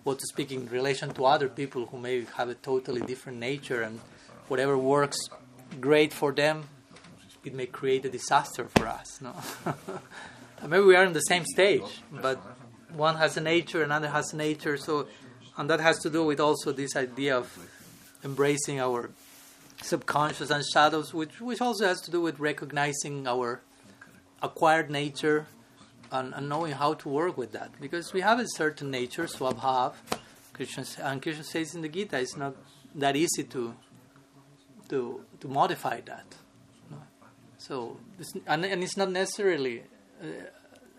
[0.07, 3.83] What to speak in relation to other people who may have a totally different nature,
[3.83, 3.99] and
[4.47, 5.19] whatever works
[5.81, 6.69] great for them,
[7.45, 9.21] it may create a disaster for us.
[9.21, 9.35] No?
[10.65, 12.39] Maybe we are in the same stage, but
[12.93, 14.77] one has a nature, another has a nature.
[14.77, 15.09] So,
[15.57, 17.59] and that has to do with also this idea of
[18.23, 19.11] embracing our
[19.83, 23.61] subconscious and shadows, which which also has to do with recognizing our
[24.41, 25.49] acquired nature
[26.19, 27.71] and, knowing how to work with that.
[27.81, 29.95] Because we have a certain nature, swabhav,
[30.53, 32.55] Krishna, and Krishna says in the Gita, it's not
[32.95, 33.75] that easy to
[34.89, 36.35] to to modify that.
[36.91, 36.99] No?
[37.59, 37.99] So,
[38.47, 39.83] and, and it's not necessarily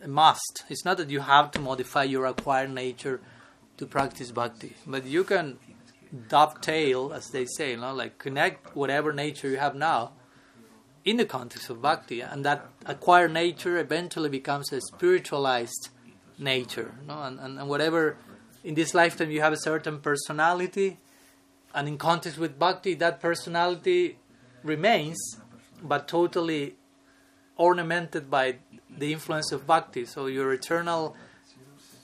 [0.03, 0.63] a must.
[0.69, 3.19] It's not that you have to modify your acquired nature
[3.77, 5.57] to practice bhakti, but you can
[6.29, 10.11] dovetail, as they say, you know, like connect whatever nature you have now
[11.07, 15.87] in the context of bhakti, and that acquired nature eventually becomes a spiritualized
[16.37, 16.93] nature.
[17.07, 17.23] No?
[17.23, 18.17] And, and, and whatever
[18.61, 20.97] in this lifetime you have a certain personality,
[21.73, 24.17] and in context with bhakti, that personality
[24.63, 25.17] remains,
[25.81, 26.75] but totally
[27.55, 28.57] ornamented by
[28.89, 30.03] the influence of bhakti.
[30.03, 31.15] So your eternal,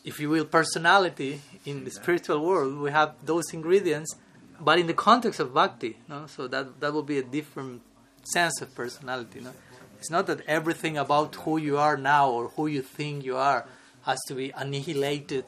[0.05, 4.15] if you will, personality in the spiritual world, we have those ingredients,
[4.61, 5.97] but in the context of bhakti.
[6.07, 6.27] No?
[6.27, 7.81] So that that will be a different
[8.23, 9.39] sense of personality.
[9.41, 9.51] No?
[9.99, 13.65] It's not that everything about who you are now or who you think you are
[14.03, 15.45] has to be annihilated,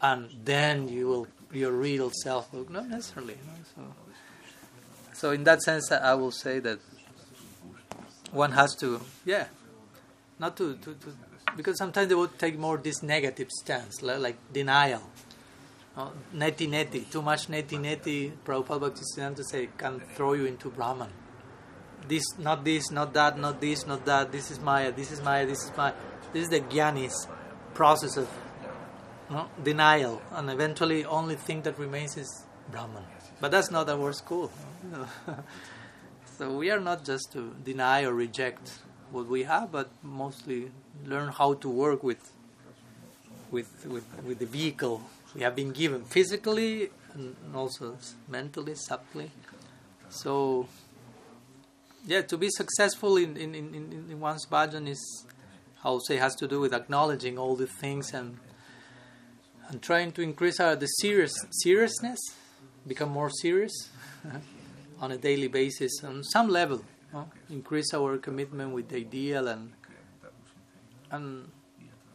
[0.00, 2.52] and then you will your real self.
[2.52, 3.36] Will, not necessarily.
[3.46, 3.52] No?
[3.74, 3.94] So,
[5.12, 6.78] so in that sense, I will say that
[8.32, 9.46] one has to, yeah,
[10.38, 11.14] not to, to, to
[11.56, 15.02] because sometimes they would take more this negative stance, like denial.
[16.34, 21.10] Neti neti, too much neti neti, Prabhupada Bhaktisiddhanta say can throw you into Brahman
[22.08, 24.32] this, not this, not that, not this, not that.
[24.32, 24.92] This is Maya.
[24.92, 25.46] This is Maya.
[25.46, 25.92] This is Maya.
[26.32, 27.12] This is the Gyanis
[27.74, 28.28] process of
[29.30, 33.04] no, denial, and eventually, only thing that remains is Brahman.
[33.40, 34.50] But that's not our school.
[36.38, 38.70] so we are not just to deny or reject
[39.10, 40.70] what we have, but mostly
[41.04, 42.32] learn how to work with
[43.50, 45.00] with with, with the vehicle
[45.34, 47.96] we have been given physically and also
[48.28, 49.30] mentally, subtly.
[50.08, 50.68] So
[52.06, 55.26] yeah, to be successful in, in, in, in one's bhajan is,
[55.82, 58.38] I would say, has to do with acknowledging all the things and
[59.68, 62.20] and trying to increase our the serious seriousness,
[62.86, 63.90] become more serious
[65.00, 66.84] on a daily basis on some level,
[67.48, 69.72] increase our commitment with the ideal and
[71.10, 71.48] and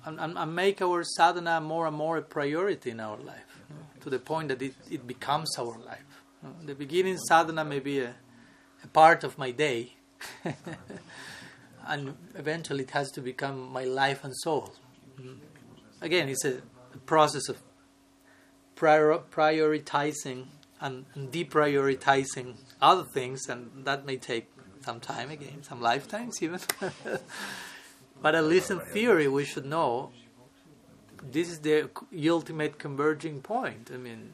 [0.05, 3.61] and, and make our sadhana more and more a priority in our life,
[4.01, 6.05] to the point that it, it becomes our life.
[6.65, 8.13] the beginning sadhana may be a
[8.83, 9.95] a part of my day,
[11.87, 14.73] and eventually it has to become my life and soul.
[15.19, 15.37] Mm.
[16.01, 16.61] Again, it's a,
[16.93, 17.61] a process of
[18.75, 20.45] prior, prioritizing
[20.81, 24.49] and, and deprioritizing other things, and that may take
[24.81, 26.59] some time again, some lifetimes even.
[28.21, 30.11] but at least in theory, we should know
[31.21, 31.89] this is the
[32.29, 33.89] ultimate converging point.
[33.93, 34.33] I mean,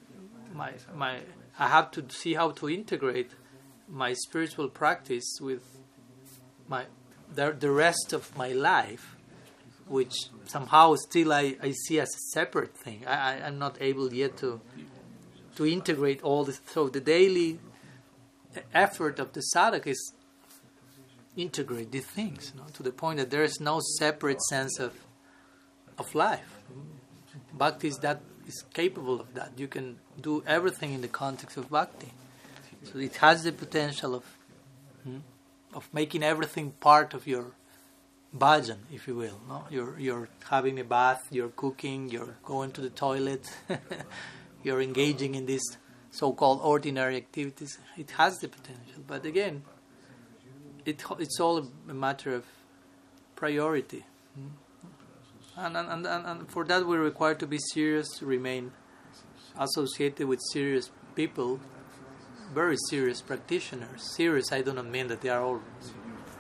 [0.53, 1.19] my my
[1.57, 3.31] I have to see how to integrate
[3.87, 5.63] my spiritual practice with
[6.67, 6.85] my
[7.33, 9.15] the, the rest of my life
[9.87, 13.03] which somehow still I, I see as a separate thing.
[13.05, 14.61] I, I, I'm not able yet to
[15.55, 16.59] to integrate all this.
[16.67, 17.59] So the daily
[18.73, 20.13] effort of the sadhaka is
[21.35, 24.93] integrate these things you know, to the point that there is no separate sense of
[25.97, 26.61] of life.
[27.53, 29.51] Bhakti is that is capable of that.
[29.57, 32.11] You can do everything in the context of bhakti.
[32.91, 34.23] So it has the potential of
[35.03, 35.17] hmm,
[35.73, 37.45] of making everything part of your
[38.35, 39.39] bhajan, if you will.
[39.47, 39.63] No?
[39.69, 43.49] You're you're having a bath, you're cooking, you're going to the toilet,
[44.63, 45.77] you're engaging in these
[46.11, 47.77] so-called ordinary activities.
[47.97, 49.63] It has the potential, but again,
[50.85, 52.45] it it's all a matter of
[53.35, 54.05] priority.
[54.35, 54.47] Hmm?
[55.57, 58.71] And, and, and, and for that, we're required to be serious, to remain
[59.57, 61.61] associated with serious people,
[62.53, 64.01] very serious practitioners.
[64.15, 65.61] Serious, I do not mean that they are all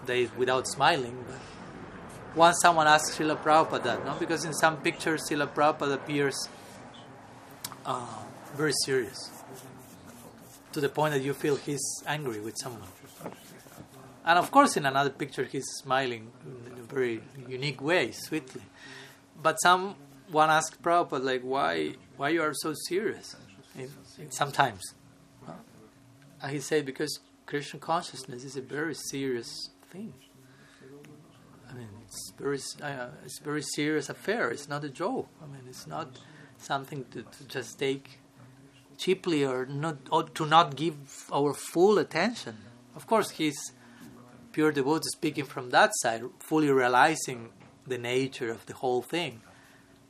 [0.05, 1.39] days without smiling, but
[2.35, 4.15] once someone asked Srila Prabhupada that, no?
[4.19, 6.49] because in some pictures Srila Prabhupada appears
[7.85, 8.05] uh,
[8.55, 9.29] very serious,
[10.73, 12.89] to the point that you feel he's angry with someone.
[14.25, 16.31] And of course, in another picture, he's smiling
[16.67, 18.63] in a very unique way, sweetly.
[19.41, 19.95] But someone
[20.49, 23.35] asked Prabhupada, like, why, why you are so serious?
[24.29, 24.81] Sometimes.
[26.45, 30.13] And he said, because Krishna consciousness is a very serious thing.
[31.67, 34.51] I mean, it's very, uh, it's very serious affair.
[34.51, 35.27] It's not a joke.
[35.41, 36.19] I mean, it's not
[36.59, 38.19] something to, to just take
[38.95, 40.97] cheaply or not or to not give
[41.33, 42.57] our full attention.
[42.95, 43.59] Of course, he's
[44.51, 47.49] pure devotee speaking from that side, fully realizing
[47.87, 49.41] the nature of the whole thing.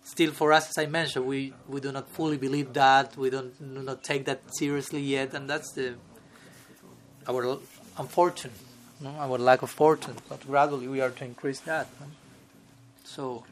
[0.04, 3.15] Still, for us, as I mentioned, we, we do not fully believe that.
[3.15, 5.95] We don't do not take that seriously yet, and that's the
[7.27, 7.59] our
[7.97, 8.55] unfortunate,
[9.01, 9.09] no?
[9.11, 10.15] our lack of fortune.
[10.29, 11.88] But gradually, we are to increase that.
[11.99, 12.07] No?
[13.03, 13.43] So,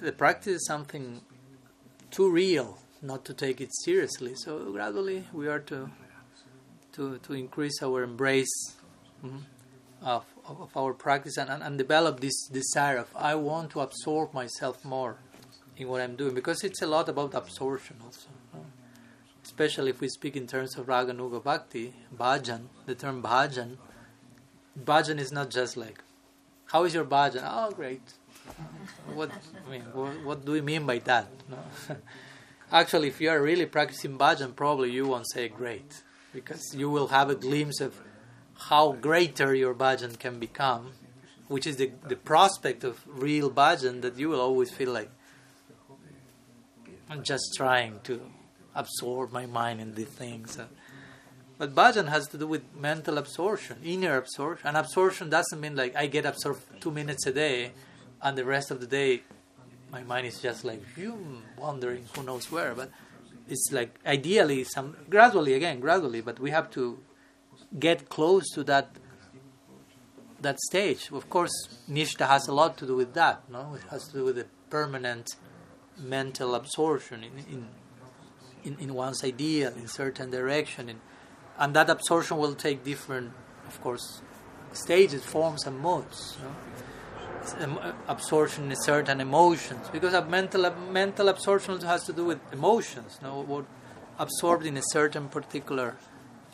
[0.00, 1.20] the practice is something
[2.10, 4.34] too real not to take it seriously.
[4.34, 5.90] So gradually, we are to
[6.92, 8.54] to to increase our embrace.
[9.24, 9.38] Mm-hmm
[10.04, 14.84] of, of our practice and, and, develop this desire of I want to absorb myself
[14.84, 15.16] more
[15.76, 18.28] in what I'm doing because it's a lot about absorption also.
[19.54, 23.76] Especially if we speak in terms of Raganuga Bhakti, bhajan, the term bhajan,
[24.84, 26.02] bhajan is not just like,
[26.66, 27.48] how is your bhajan?
[27.48, 28.02] Oh, great.
[29.14, 29.30] what,
[29.64, 31.28] I mean, what, what do we mean by that?
[31.48, 31.96] No?
[32.72, 37.06] Actually, if you are really practicing bhajan, probably you won't say great because you will
[37.06, 38.00] have a glimpse of
[38.58, 40.94] how greater your bhajan can become,
[41.46, 45.10] which is the, the prospect of real bhajan that you will always feel like
[47.08, 48.20] I'm just trying to
[48.74, 50.58] absorb my mind in these things.
[50.58, 50.66] Uh,
[51.56, 54.66] but bhajan has to do with mental absorption, inner absorption.
[54.68, 57.72] And absorption doesn't mean like I get absorbed two minutes a day
[58.20, 59.22] and the rest of the day
[59.92, 60.82] my mind is just like
[61.56, 62.74] wandering who knows where.
[62.74, 62.90] But
[63.48, 66.98] it's like ideally some gradually again, gradually, but we have to
[67.78, 68.88] get close to that
[70.40, 71.10] that stage.
[71.12, 71.54] Of course,
[71.88, 73.48] Nishtha has a lot to do with that.
[73.48, 75.36] No, it has to do with the permanent
[75.96, 77.68] mental absorption in in,
[78.64, 81.00] in, in one's ideal in certain direction, and,
[81.58, 83.32] and that absorption will take different,
[83.66, 84.22] of course,
[84.72, 86.36] stages, forms, and modes.
[86.42, 86.50] No?
[87.60, 93.18] Uh, absorption in certain emotions because a mental mental absorption has to do with emotions.
[93.22, 93.66] No, what
[94.18, 95.96] absorbed in a certain particular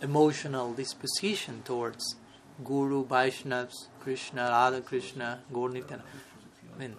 [0.03, 2.17] emotional disposition towards
[2.65, 6.97] Guru, Vaishnavas, Krishna, Radha Krishna, Gaura I mean,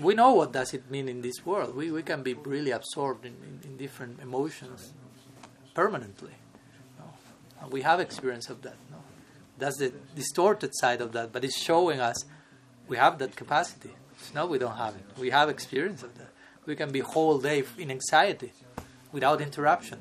[0.00, 1.76] we know what does it mean in this world.
[1.76, 4.92] We, we can be really absorbed in, in, in different emotions
[5.74, 6.32] permanently.
[6.98, 7.68] No?
[7.68, 8.76] we have experience of that.
[8.90, 8.98] No?
[9.58, 12.24] That's the distorted side of that, but it's showing us
[12.88, 13.90] we have that capacity.
[14.34, 15.04] No, we don't have it.
[15.18, 16.30] We have experience of that.
[16.66, 18.52] We can be whole day in anxiety
[19.12, 20.00] without interruption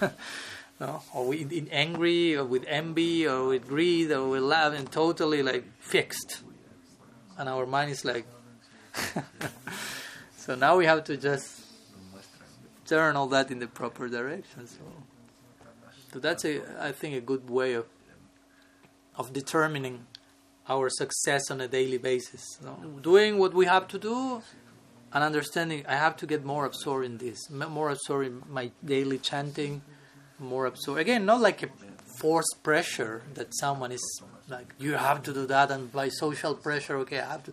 [0.80, 1.02] no?
[1.14, 5.42] Or we in angry or with envy or with greed or with love and totally
[5.42, 6.42] like fixed.
[7.38, 8.26] And our mind is like
[10.36, 11.62] so now we have to just
[12.86, 14.66] turn all that in the proper direction.
[14.66, 14.80] So,
[16.12, 17.86] so that's a I think a good way of
[19.16, 20.06] of determining
[20.68, 22.58] our success on a daily basis.
[23.00, 24.42] Doing what we have to do
[25.12, 29.18] and understanding I have to get more absorbed in this, more absorbed in my daily
[29.18, 29.82] chanting,
[30.38, 31.00] more absorbed.
[31.00, 31.68] Again, not like a
[32.18, 36.96] forced pressure that someone is like, you have to do that, and by social pressure,
[36.98, 37.52] okay, I have to.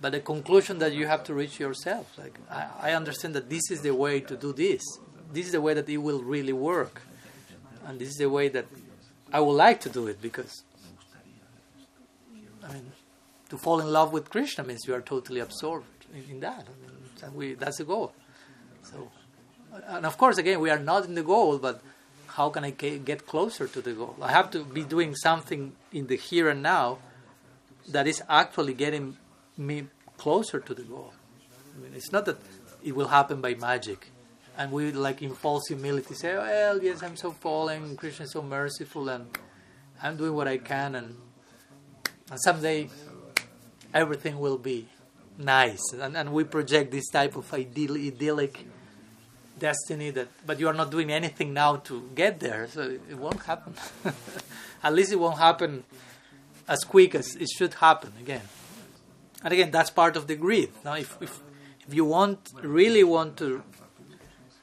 [0.00, 2.16] But the conclusion that you have to reach yourself.
[2.16, 4.82] Like, I, I understand that this is the way to do this.
[5.32, 7.02] This is the way that it will really work.
[7.86, 8.66] And this is the way that
[9.32, 10.62] I would like to do it because,
[12.64, 12.92] I mean,
[13.50, 16.66] to fall in love with Krishna means you are totally absorbed in, in that.
[17.22, 18.12] And we, that's the goal.
[18.82, 19.10] So,
[19.86, 21.82] and of course, again, we are not in the goal, but
[22.40, 24.16] how can I get closer to the goal?
[24.22, 26.98] I have to be doing something in the here and now
[27.94, 29.18] that is actually getting
[29.58, 31.12] me closer to the goal.
[31.74, 32.38] I mean, it's not that
[32.82, 34.00] it will happen by magic.
[34.56, 38.42] And we like in false humility say, well, yes, I'm so fallen, Krishna is so
[38.42, 39.26] merciful, and
[40.02, 41.16] I'm doing what I can, and,
[42.30, 42.88] and someday
[43.92, 44.88] everything will be
[45.36, 45.84] nice.
[45.92, 48.64] And, and we project this type of ideal, idyllic
[49.60, 53.42] destiny that, but you are not doing anything now to get there, so it won't
[53.44, 53.74] happen.
[54.82, 55.84] At least it won't happen
[56.66, 58.42] as quick as it should happen again.
[59.44, 60.70] And again, that's part of the greed.
[60.84, 61.40] Now, if, if,
[61.86, 63.62] if you want, really want to,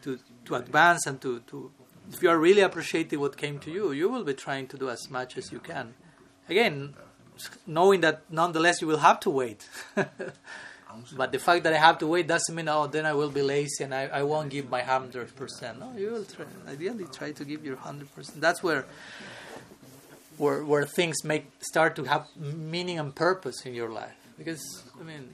[0.04, 1.72] to, to advance and to, to,
[2.12, 4.90] if you are really appreciating what came to you, you will be trying to do
[4.90, 5.94] as much as you can.
[6.50, 6.94] Again,
[7.66, 9.68] knowing that nonetheless you will have to wait.
[11.16, 13.42] but the fact that I have to wait doesn't mean, oh, then I will be
[13.42, 15.80] lazy and I, I won't give my 100%.
[15.80, 18.06] No, you will try, ideally try to give your 100%.
[18.36, 18.86] That's where
[20.38, 24.16] where where things make start to have meaning and purpose in your life.
[24.38, 24.64] Because
[25.00, 25.30] I mean,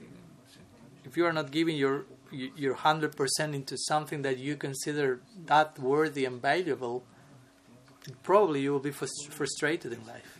[1.04, 5.78] if you are not giving your your hundred percent into something that you consider that
[5.78, 7.04] worthy and valuable,
[8.22, 10.38] probably you will be frustrated in life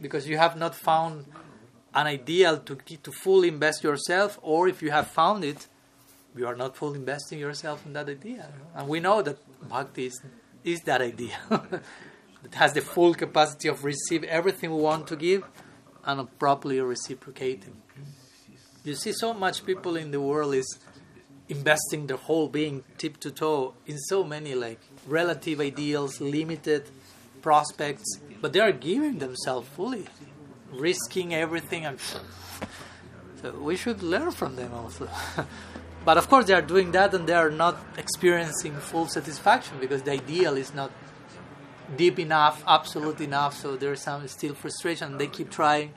[0.00, 1.24] because you have not found
[1.94, 5.68] an ideal to to fully invest yourself, or if you have found it,
[6.36, 8.48] you are not fully investing yourself in that idea.
[8.74, 9.38] And we know that
[9.68, 10.20] bhakti is,
[10.64, 11.38] is that idea.
[11.48, 15.44] that has the full capacity of receive everything we want to give
[16.04, 17.76] and properly reciprocating.
[18.84, 20.78] You see, so much people in the world is
[21.48, 26.84] investing their whole being, tip to toe, in so many like relative ideals, limited
[27.40, 30.06] prospects, but they are giving themselves fully,
[30.78, 32.20] risking everything, and so
[33.60, 35.08] we should learn from them also.
[36.04, 40.02] but of course, they are doing that, and they are not experiencing full satisfaction because
[40.02, 40.90] the ideal is not
[41.96, 43.56] deep enough, absolute enough.
[43.56, 45.18] So there's some still frustration.
[45.18, 45.92] They keep trying.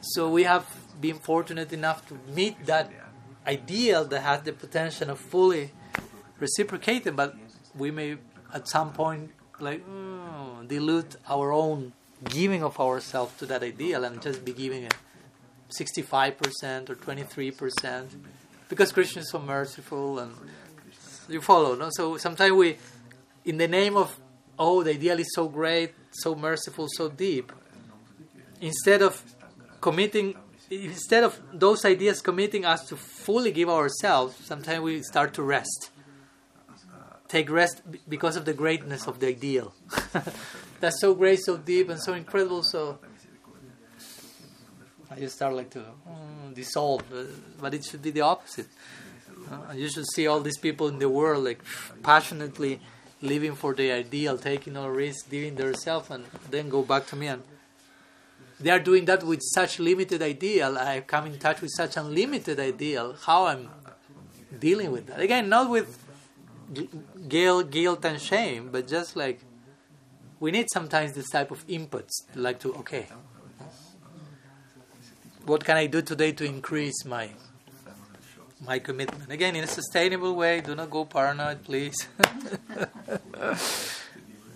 [0.00, 0.66] So we have
[1.00, 2.90] been fortunate enough to meet that
[3.46, 5.70] ideal that has the potential of fully
[6.38, 7.34] reciprocating, but
[7.76, 8.16] we may
[8.52, 9.30] at some point
[9.60, 11.92] like mm, dilute our own
[12.24, 14.94] giving of ourselves to that ideal and just be giving it
[15.80, 18.06] 65% or 23%
[18.68, 20.32] because Krishna is so merciful and
[21.28, 22.76] you follow no so sometimes we
[23.44, 24.18] in the name of
[24.58, 27.52] oh, the ideal is so great, so merciful, so deep,
[28.60, 29.22] instead of
[29.80, 30.34] committing,
[30.70, 35.90] instead of those ideas committing us to fully give ourselves, sometimes we start to rest.
[37.28, 39.74] Take rest because of the greatness of the ideal.
[40.84, 42.62] That's so great, so deep, and so incredible.
[42.62, 42.98] So
[45.10, 47.22] I just start like to mm, dissolve, uh,
[47.58, 48.66] but it should be the opposite.
[49.50, 51.64] Uh, you should see all these people in the world like
[52.02, 52.80] passionately
[53.22, 57.28] living for the ideal, taking no risk, giving themselves, and then go back to me.
[57.28, 57.42] And
[58.60, 60.76] they are doing that with such limited ideal.
[60.76, 63.16] I come in touch with such unlimited ideal.
[63.24, 63.70] How I'm
[64.58, 65.98] dealing with that again, not with
[67.26, 69.40] guilt, guilt and shame, but just like
[70.44, 73.06] we need sometimes this type of inputs, like to okay,
[75.46, 77.30] what can I do today to increase my
[78.60, 79.32] my commitment.
[79.32, 81.96] Again, in a sustainable way, do not go paranoid, please.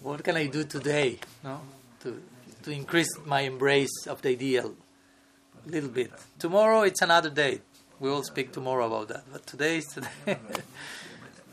[0.02, 1.60] what can I do today no?
[2.00, 2.22] to,
[2.64, 4.74] to increase my embrace of the ideal
[5.66, 6.12] a little bit?
[6.38, 7.62] Tomorrow, it's another day.
[7.98, 9.24] We will speak tomorrow about that.
[9.32, 10.10] But today is today.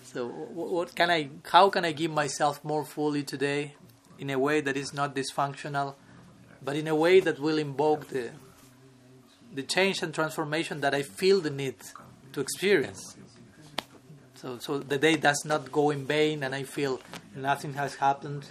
[0.04, 1.30] so, what can I?
[1.52, 3.76] How can I give myself more fully today,
[4.18, 5.96] in a way that is not dysfunctional,
[6.64, 8.32] but in a way that will invoke the
[9.54, 11.76] the change and transformation that I feel the need
[12.34, 13.16] to experience.
[14.36, 17.00] So, so the day does not go in vain, and I feel
[17.36, 18.46] nothing has happened.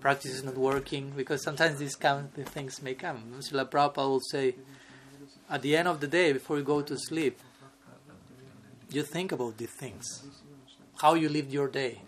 [0.00, 3.22] Practice is not working because sometimes these kind of things may come.
[3.38, 4.56] Srila Prabhupada will say,
[5.48, 7.38] at the end of the day, before you go to sleep,
[8.90, 10.24] you think about these things.
[11.00, 12.02] How you lived your day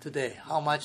[0.00, 0.38] today.
[0.44, 0.84] How much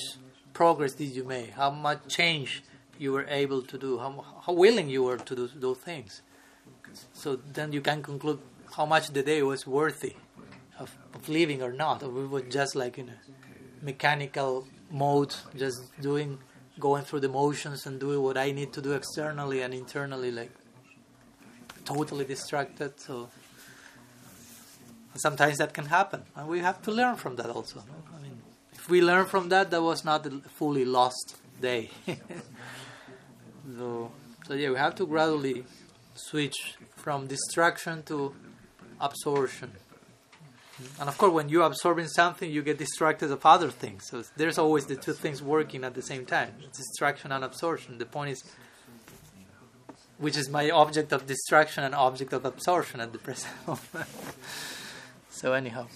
[0.58, 1.50] progress did you make?
[1.62, 2.64] How much change
[2.98, 3.90] you were able to do?
[4.02, 4.10] How,
[4.44, 6.22] how willing you were to do those things?
[7.12, 8.40] So then you can conclude
[8.76, 10.14] how much the day was worthy
[10.80, 12.02] of, of living or not.
[12.02, 13.18] Or we were just like in a
[13.84, 16.38] mechanical mode, just doing,
[16.80, 20.50] going through the motions and doing what I need to do externally and internally, like
[21.84, 22.98] totally distracted.
[22.98, 23.28] So
[25.14, 27.76] sometimes that can happen, and we have to learn from that also.
[27.78, 28.07] Mean,
[28.88, 31.90] we learn from that, that was not a fully lost day.
[33.76, 34.10] so,
[34.46, 35.64] so yeah, we have to gradually
[36.14, 38.34] switch from distraction to
[39.00, 39.72] absorption.
[41.00, 44.06] And of course, when you're absorbing something, you get distracted of other things.
[44.08, 47.98] So there's always the two things working at the same time distraction and absorption.
[47.98, 48.44] The point is,
[50.18, 54.08] which is my object of distraction and object of absorption at the present moment.
[55.30, 55.86] so, anyhow,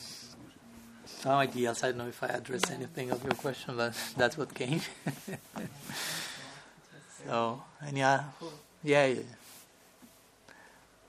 [1.23, 1.83] some ideas.
[1.83, 4.81] I don't know if I addressed anything of your question, but that's what came.
[7.27, 8.21] so, any, uh,
[8.83, 9.23] yeah, yeah.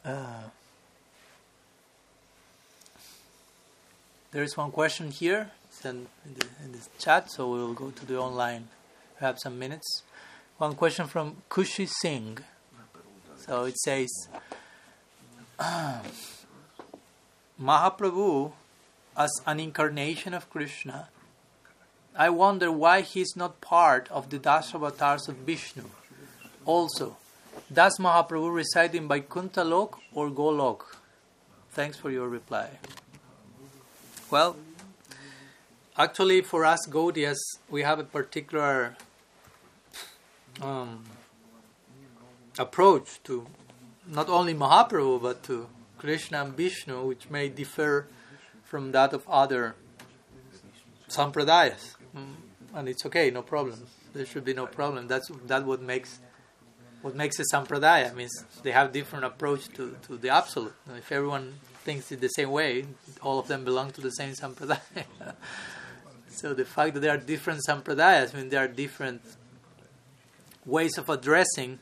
[0.05, 0.43] Uh,
[4.33, 5.51] There is one question here
[5.83, 8.67] in the, in the chat, so we will go to the online.
[9.21, 10.01] We have some minutes.
[10.57, 12.39] One question from Kushi Singh.
[13.37, 14.09] So it says,
[17.61, 18.53] Mahaprabhu,
[19.15, 21.09] as an incarnation of Krishna,
[22.15, 25.83] I wonder why he is not part of the Dashavatars of Vishnu.
[26.65, 27.17] Also,
[27.71, 30.97] does Mahaprabhu reside in Vaikuntha Lok or Golok?
[31.71, 32.69] Thanks for your reply.
[34.29, 34.55] Well,
[35.97, 37.39] actually, for us Gaudiyas,
[37.69, 38.95] we have a particular
[40.61, 41.03] um,
[42.59, 43.47] approach to
[44.07, 48.07] not only Mahaprabhu but to Krishna and Vishnu, which may differ
[48.73, 49.75] from that of other
[51.07, 51.93] sampradayas.
[52.17, 52.33] Mm,
[52.73, 53.85] and it's okay, no problem.
[54.15, 55.07] There should be no problem.
[55.07, 56.17] That's that what makes
[57.03, 60.73] what makes a sampradaya means they have different approach to, to the absolute.
[60.97, 61.53] If everyone
[61.85, 62.87] thinks it the same way,
[63.21, 65.03] all of them belong to the same sampradaya.
[66.29, 69.21] so the fact that there are different sampradayas, I mean, there are different
[70.65, 71.77] ways of addressing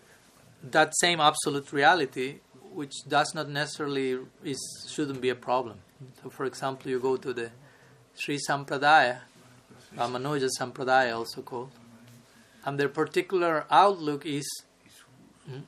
[0.62, 2.40] that same absolute reality,
[2.74, 4.62] which does not necessarily is
[4.94, 5.80] shouldn't be a problem.
[6.22, 7.52] So, for example, you go to the
[8.16, 9.20] Sri Sampradaya,
[9.96, 11.72] Ramanuja Sampradaya, also called,
[12.66, 14.48] and their particular outlook is
[15.46, 15.62] hmm,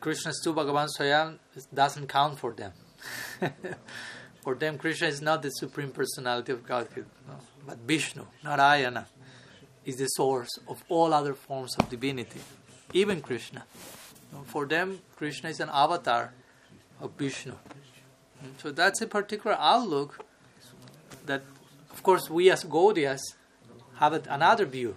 [0.00, 1.38] Krishna's tu Bhagavan Swayam
[1.72, 2.72] doesn't count for them.
[4.48, 7.34] For them, Krishna is not the supreme personality of Godhead, no,
[7.66, 9.06] but Vishnu, Narayana,
[9.84, 12.40] is the source of all other forms of divinity,
[12.94, 13.64] even Krishna.
[14.46, 16.32] For them, Krishna is an avatar
[16.98, 17.56] of Vishnu.
[18.62, 20.24] So that's a particular outlook
[21.26, 21.42] that,
[21.90, 23.20] of course, we as Gaudiyas
[23.96, 24.96] have another view.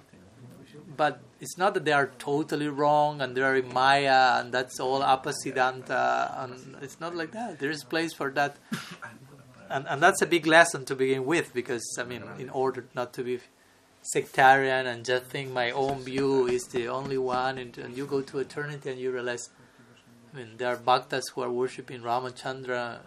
[0.96, 4.80] But it's not that they are totally wrong and they are in Maya and that's
[4.80, 7.60] all apasiddhanta and it's not like that.
[7.60, 8.58] There is place for that.
[9.70, 13.14] And, and that's a big lesson to begin with because, I mean, in order not
[13.14, 13.40] to be
[14.04, 18.22] sectarian and just think my own view is the only one and, and you go
[18.22, 19.50] to eternity and you realize,
[20.34, 23.00] I mean, there are bhaktas who are worshipping Ramachandra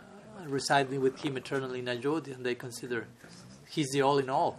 [0.47, 3.07] residing with him eternally in Ajodhya and they consider
[3.69, 4.59] he's the all in all.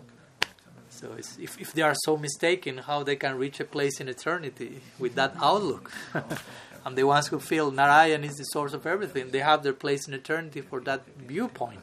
[0.90, 4.82] So if, if they are so mistaken, how they can reach a place in eternity
[4.98, 5.92] with that outlook?
[6.86, 10.08] and the ones who feel Narayan is the source of everything, they have their place
[10.08, 11.82] in eternity for that viewpoint.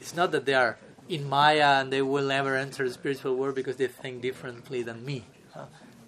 [0.00, 0.76] It's not that they are
[1.08, 5.04] in Maya and they will never enter the spiritual world because they think differently than
[5.04, 5.24] me.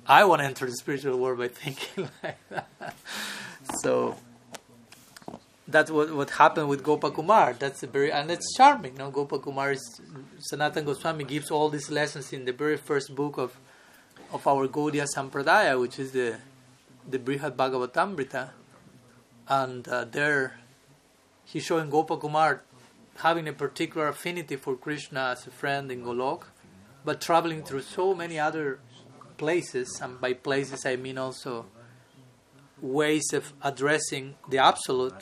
[0.06, 2.94] I want to enter the spiritual world by thinking like that.
[3.80, 4.16] So
[5.66, 7.58] that's what what happened with Gopakumar.
[7.58, 8.94] That's a very and it's charming.
[8.96, 10.00] No, Gopakumar is
[10.38, 13.58] Sanatan Goswami gives all these lessons in the very first book of
[14.32, 16.36] of our Gaudiya Sampradaya, which is the
[17.08, 18.50] the Brihad Bhagavatamrita,
[19.48, 20.58] and uh, there
[21.44, 22.60] he's showing Gopakumar
[23.18, 26.44] having a particular affinity for Krishna as a friend in Golok,
[27.04, 28.80] but traveling through so many other
[29.38, 31.66] places, and by places I mean also
[32.82, 35.14] ways of addressing the absolute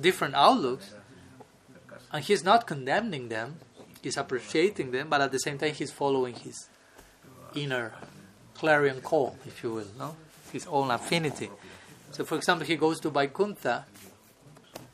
[0.00, 0.94] different outlooks,
[2.12, 3.56] and he's not condemning them,
[4.02, 6.68] he's appreciating them, but at the same time he's following his
[7.54, 7.92] inner
[8.54, 10.16] clarion call, if you will, no?
[10.52, 11.50] his own affinity.
[12.10, 13.86] So, for example, he goes to Vaikuntha,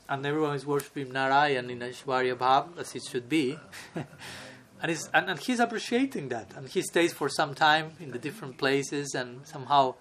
[0.08, 3.58] and everyone is worshipping Narayan in Aishwarya Bhav, as it should be.
[3.94, 6.52] and, he's, and, and he's appreciating that.
[6.56, 9.96] And he stays for some time in the different places and somehow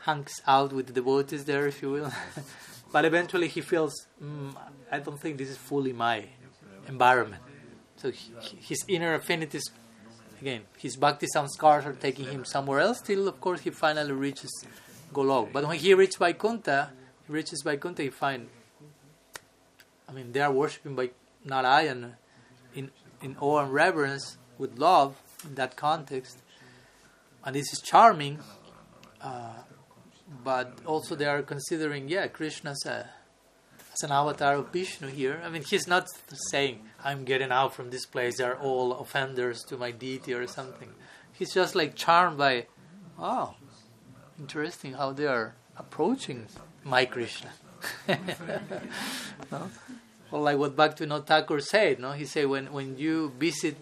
[0.00, 2.12] hangs out with the devotees there, if you will.
[2.96, 4.56] But eventually he feels, mm,
[4.90, 6.24] I don't think this is fully my
[6.88, 7.42] environment.
[7.96, 9.70] So he, his inner affinities,
[10.40, 14.50] again, his bhakti scars are taking him somewhere else till, of course, he finally reaches
[15.12, 15.52] Golok.
[15.52, 16.90] But when he reaches Vaikuntha,
[17.26, 18.48] he reaches Vaikuntha, he finds,
[20.08, 21.10] I mean, they are worshipping by
[21.44, 22.14] Narayan
[22.74, 22.90] in,
[23.20, 26.38] in awe and reverence with love in that context.
[27.44, 28.38] And this is charming.
[29.20, 29.52] Uh,
[30.44, 33.08] but also they are considering, yeah, Krishna as, a,
[33.92, 35.40] as an avatar of Vishnu here.
[35.44, 36.08] I mean, he's not
[36.50, 40.90] saying, I'm getting out from this place, they're all offenders to my deity or something.
[41.32, 42.66] He's just like charmed by,
[43.18, 43.54] oh,
[44.38, 46.46] interesting how they are approaching
[46.82, 47.50] my Krishna.
[49.52, 49.70] no?
[50.32, 52.12] Or like what Bhaktivinoda Thakur said, no?
[52.12, 53.76] He said when, when you visit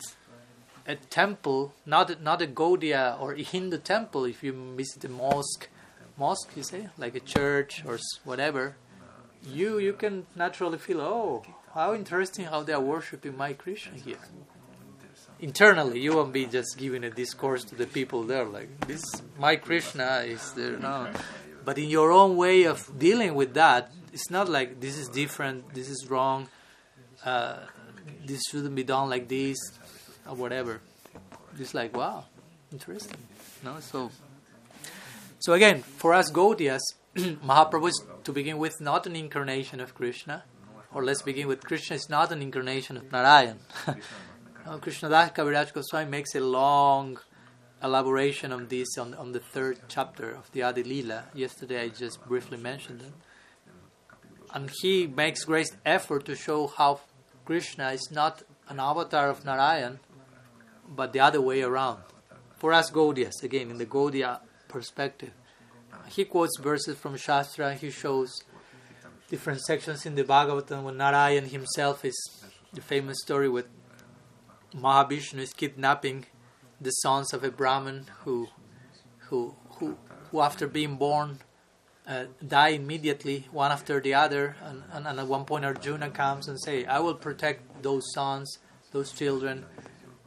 [0.87, 5.69] a temple, not not a Gaudiya or a Hindu temple, if you visit a mosque,
[6.17, 8.77] mosque you say, like a church or whatever,
[9.47, 11.43] you you can naturally feel, oh,
[11.75, 14.19] how interesting how they are worshiping my Krishna here.
[15.41, 19.03] Internally, you won't be just giving a discourse to the people there, like this.
[19.39, 21.11] My Krishna is there no,
[21.65, 25.75] but in your own way of dealing with that, it's not like this is different,
[25.75, 26.49] this is wrong,
[27.25, 27.59] uh,
[28.25, 29.59] this shouldn't be done like this,
[30.29, 30.81] or whatever.
[31.59, 32.25] It's like wow,
[32.73, 33.19] interesting.
[33.65, 34.11] No, so
[35.45, 36.81] so again, for us Gaudiyas,
[37.15, 40.45] Mahaprabhu is to begin with not an incarnation of Krishna,
[40.91, 43.59] or let's begin with Krishna is not an incarnation of Narayan.
[44.81, 47.19] Krishna Das Kaviraj Goswami makes a long
[47.83, 51.25] elaboration on this on, on the third chapter of the Adi Lila.
[51.35, 53.13] Yesterday I just briefly mentioned it.
[54.55, 57.01] And he makes great effort to show how
[57.45, 60.01] Krishna is not an avatar of Narayan,
[60.89, 62.01] but the other way around.
[62.57, 64.41] For us Gaudiyas, again, in the Gaudiya
[64.75, 65.33] perspective.
[66.17, 68.31] He quotes verses from Shastra, he shows
[69.31, 72.19] different sections in the Bhagavatam when Narayan himself is
[72.73, 73.69] the famous story with
[74.85, 76.27] Mahavishnu is kidnapping
[76.81, 78.49] the sons of a Brahmin who,
[79.27, 79.97] who, who,
[80.31, 81.39] who after being born,
[82.07, 82.25] uh,
[82.57, 84.57] die immediately, one after the other.
[84.63, 88.59] And, and, and, at one point, Arjuna comes and say, "I will protect those sons,
[88.91, 89.65] those children,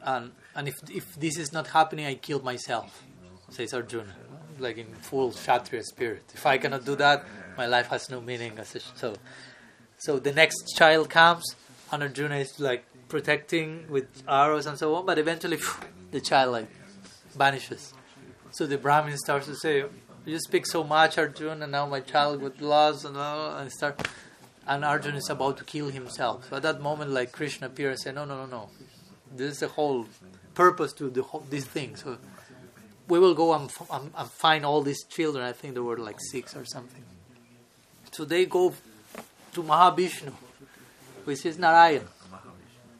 [0.02, 3.04] and and if if this is not happening, I kill myself,"
[3.50, 4.14] says Arjuna,
[4.60, 6.24] like in full Kshatriya spirit.
[6.34, 7.24] If I cannot do that,
[7.56, 8.58] my life has no meaning.
[8.94, 9.14] So,
[9.98, 11.44] so the next child comes,
[11.90, 15.58] and Arjuna is like protecting with arrows and so on, but eventually
[16.10, 16.68] the child like
[17.34, 17.94] vanishes.
[18.52, 19.84] So the Brahmin starts to say,
[20.24, 24.08] "You speak so much, Arjuna, and now my child with loss and all." And start,
[24.66, 26.48] and Arjuna is about to kill himself.
[26.48, 28.70] So at that moment, like Krishna appears and say, "No, no, no, no.
[29.34, 30.06] This is the whole
[30.54, 32.18] purpose to the whole, this thing." So
[33.08, 35.44] we will go and, and, and find all these children.
[35.44, 37.02] I think there were like six or something.
[38.12, 38.74] So they go
[39.52, 40.32] to Mahavishnu,
[41.24, 42.06] which is Narayan.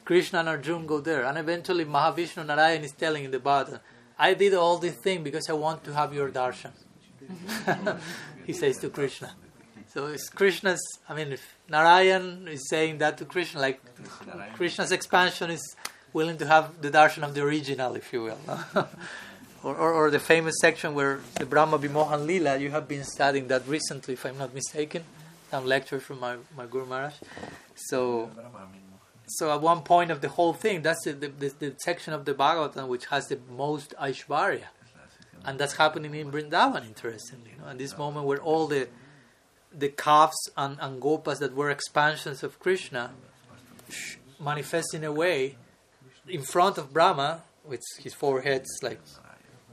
[0.03, 3.79] Krishna and Arjuna go there, and eventually Mahavishnu Narayan is telling in the Bhagavatam,
[4.17, 6.71] I did all this thing because I want to have your darshan.
[8.47, 9.31] he says to Krishna.
[9.93, 13.81] So it's Krishna's, I mean, if Narayan is saying that to Krishna, like
[14.53, 15.75] Krishna's expansion is
[16.11, 18.39] willing to have the darshan of the original, if you will.
[19.63, 23.47] or, or, or, the famous section where the Brahma Vimohan Lila, you have been studying
[23.49, 25.03] that recently, if I'm not mistaken.
[25.51, 27.13] Some lecture from my, my Guru Maharaj.
[27.75, 28.29] So,
[29.27, 32.33] so at one point of the whole thing, that's the, the, the section of the
[32.33, 34.65] Bhagavatam which has the most Aishvarya.
[35.43, 37.51] And that's happening in Vrindavan, interestingly.
[37.55, 38.87] You know, at this moment where all the
[39.71, 43.11] the calves and, and gopas that were expansions of Krishna
[44.39, 45.57] manifest in a way
[46.27, 48.99] in front of Brahma, with his four heads like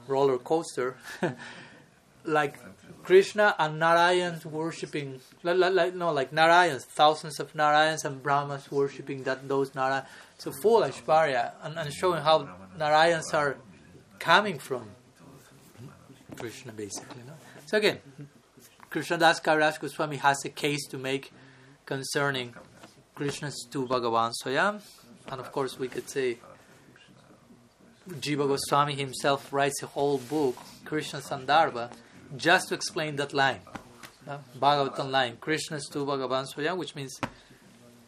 [0.08, 0.96] roller coaster,
[2.24, 2.58] like
[3.02, 9.22] Krishna and Narayans worshipping, like, like, no, like Narayans, thousands of Narayans and Brahmas worshipping
[9.24, 10.06] that those Narayans.
[10.38, 12.48] So full Aishvarya and, and showing how
[12.78, 13.56] Narayans are
[14.18, 14.90] coming from
[16.36, 17.22] Krishna, basically.
[17.26, 17.32] No?
[17.66, 18.00] So again,
[18.90, 21.32] Krishna Das Kaviraj Goswami has a case to make
[21.84, 22.54] concerning
[23.14, 24.80] Krishna's tu Bhagavan Swayam,
[25.28, 26.38] and of course we could say
[28.08, 31.90] Jiva Goswami himself writes a whole book, Krishna Sandarbha,
[32.36, 33.60] just to explain that line.
[34.28, 37.20] Uh, Bhagavatam line, Krishna's tu Bhagavan Swayam, which means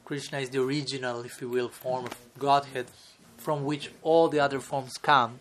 [0.04, 2.86] Krishna is the original, if you will, form of Godhead
[3.36, 5.38] from which all the other forms come.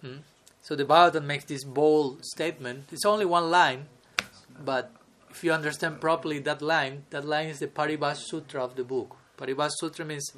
[0.00, 0.18] Hmm?
[0.62, 2.88] So the Bhagavatam makes this bold statement.
[2.92, 3.86] It's only one line,
[4.64, 4.92] but
[5.30, 9.16] if you understand properly that line, that line is the Paribhas Sutra of the book.
[9.38, 10.32] Paribhas Sutra means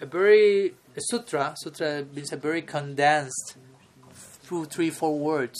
[0.00, 1.54] a very a sutra.
[1.56, 3.56] Sutra means a very condensed,
[4.46, 5.58] two, three, four words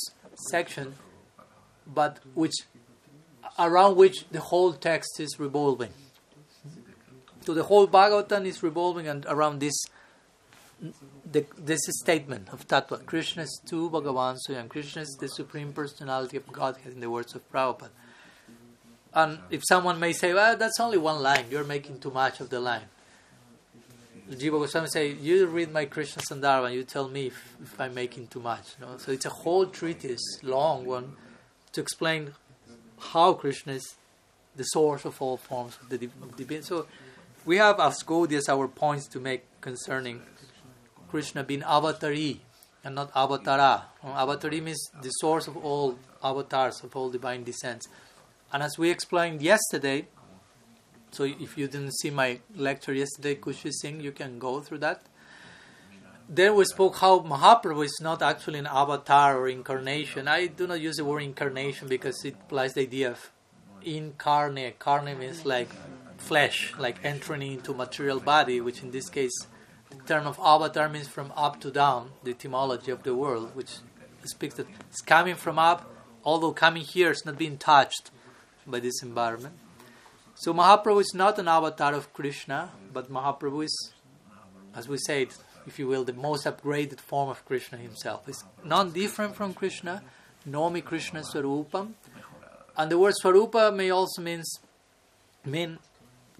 [0.51, 0.95] section,
[1.87, 2.55] but which
[3.59, 5.93] around which the whole text is revolving.
[7.43, 9.76] So the whole Bhagavatam is revolving and around this
[11.30, 13.05] the, this statement of Tattva.
[13.07, 14.68] Krishna is tu Bhagavan Swayam.
[14.68, 17.91] Krishna is the Supreme Personality of Godhead in the words of Prabhupada.
[19.14, 22.51] And if someone may say, well, that's only one line, you're making too much of
[22.51, 22.89] the line.
[24.31, 27.95] Jiva Goswami say, you read my Krishna Sandarbha and you tell me if, if I'm
[27.95, 28.74] making too much.
[28.81, 28.97] You know?
[28.99, 31.12] So it's a whole treatise, long one,
[31.72, 32.33] to explain
[32.99, 33.95] how Krishna is
[34.57, 36.62] the source of all forms of the divinity.
[36.62, 36.87] So
[37.45, 40.22] we have as Gaudiyas our points to make concerning
[41.09, 42.39] Krishna being avatari
[42.83, 43.83] and not avatara.
[44.03, 47.87] Avatari means the source of all avatars, of all divine descents.
[48.53, 50.07] And as we explained yesterday,
[51.16, 55.02] so if you didn't see my lecture yesterday, Kushi Singh, you can go through that.
[56.28, 60.28] There we spoke how Mahaprabhu is not actually an avatar or incarnation.
[60.28, 63.30] I do not use the word incarnation because it implies the idea of
[63.82, 64.78] incarnate.
[64.78, 65.70] Carne means like
[66.18, 69.46] flesh, like entering into material body, which in this case,
[69.88, 73.76] the term of avatar means from up to down, the etymology of the word, which
[74.24, 75.88] speaks that it's coming from up,
[76.24, 78.10] although coming here is not being touched
[78.66, 79.54] by this environment.
[80.39, 83.93] So Mahaprabhu is not an avatar of Krishna, but Mahaprabhu is,
[84.74, 85.28] as we said,
[85.66, 88.28] if you will, the most upgraded form of Krishna himself.
[88.28, 90.03] It's non different from Krishna,
[90.47, 91.93] Naumi Krishna Swarupam.
[92.76, 94.61] And the word Swarupa may also means
[95.43, 95.78] mean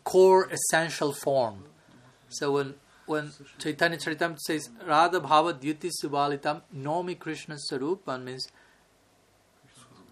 [0.05, 1.64] core essential form.
[2.28, 2.74] So when
[3.07, 8.47] when Chaitanya Charitamrita says Radha Bhava Dyuti Subalitam Naumi Krishna Swarupam means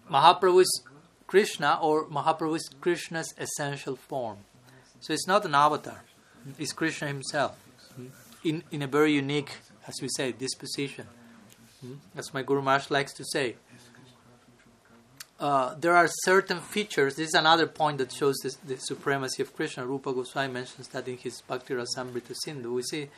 [0.09, 0.81] Mahaprabhu is
[1.27, 4.37] Krishna or Mahaprabhu is Krishna's essential form.
[4.99, 6.03] So it's not an avatar,
[6.57, 7.57] it's Krishna himself
[8.43, 9.51] in, in a very unique,
[9.87, 11.07] as we say, disposition.
[12.15, 13.55] As my Guru Maharaj likes to say.
[15.39, 17.15] Uh, there are certain features.
[17.15, 19.85] This is another point that shows this, the supremacy of Krishna.
[19.85, 22.73] Rupa Goswami mentions that in his Bhakti Rasamrita Sindhu.
[22.73, 23.09] We see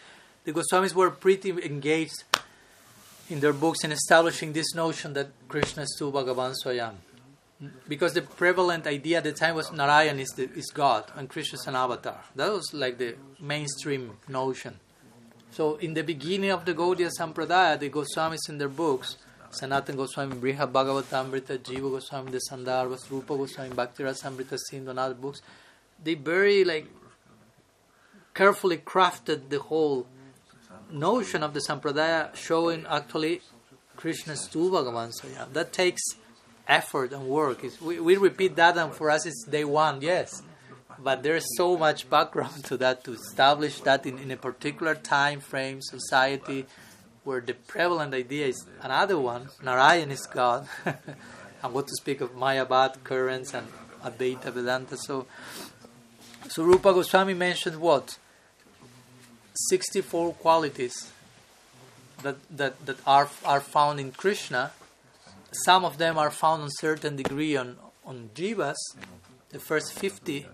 [0.44, 2.24] the Goswamis were pretty engaged
[3.30, 6.96] in their books in establishing this notion that Krishna is Tu Bhagavan Swayam
[7.88, 11.58] because the prevalent idea at the time was Narayan is, the, is God and Krishna
[11.58, 12.20] is an avatar.
[12.36, 14.80] That was like the mainstream notion.
[15.52, 19.18] So in the beginning of the Gaudiya Sampradaya, the Goswamis in their books,
[19.50, 25.16] Sanatan Goswami, Brihad Bhagavatamrita, Jiva Goswami, the Sandarbhas, Rupa Goswami, Bhakti Rasamrita Sindhu and other
[25.16, 25.42] books,
[26.04, 26.86] they very like
[28.34, 30.06] carefully crafted the whole
[30.92, 33.42] notion of the Sampradaya showing actually
[33.96, 35.12] Krishna's Tu Bhagavan.
[35.12, 36.04] So yeah, that takes
[36.68, 37.64] effort and work.
[37.64, 40.44] It's, we, we repeat that, and for us it's day one, yes.
[41.00, 45.40] But there's so much background to that to establish that in, in a particular time
[45.40, 46.66] frame, society,
[47.24, 50.68] where the prevalent idea is another one Narayan is God.
[51.64, 53.68] and what to speak of Mayavad currents and
[54.04, 54.98] Advaita Vedanta.
[54.98, 55.28] So,
[56.50, 58.18] so Rupa Goswami mentioned what?
[59.70, 61.12] 64 qualities
[62.22, 64.72] that, that, that are, are found in Krishna
[65.66, 68.76] some of them are found on certain degree on on jivas,
[69.50, 70.46] the first 50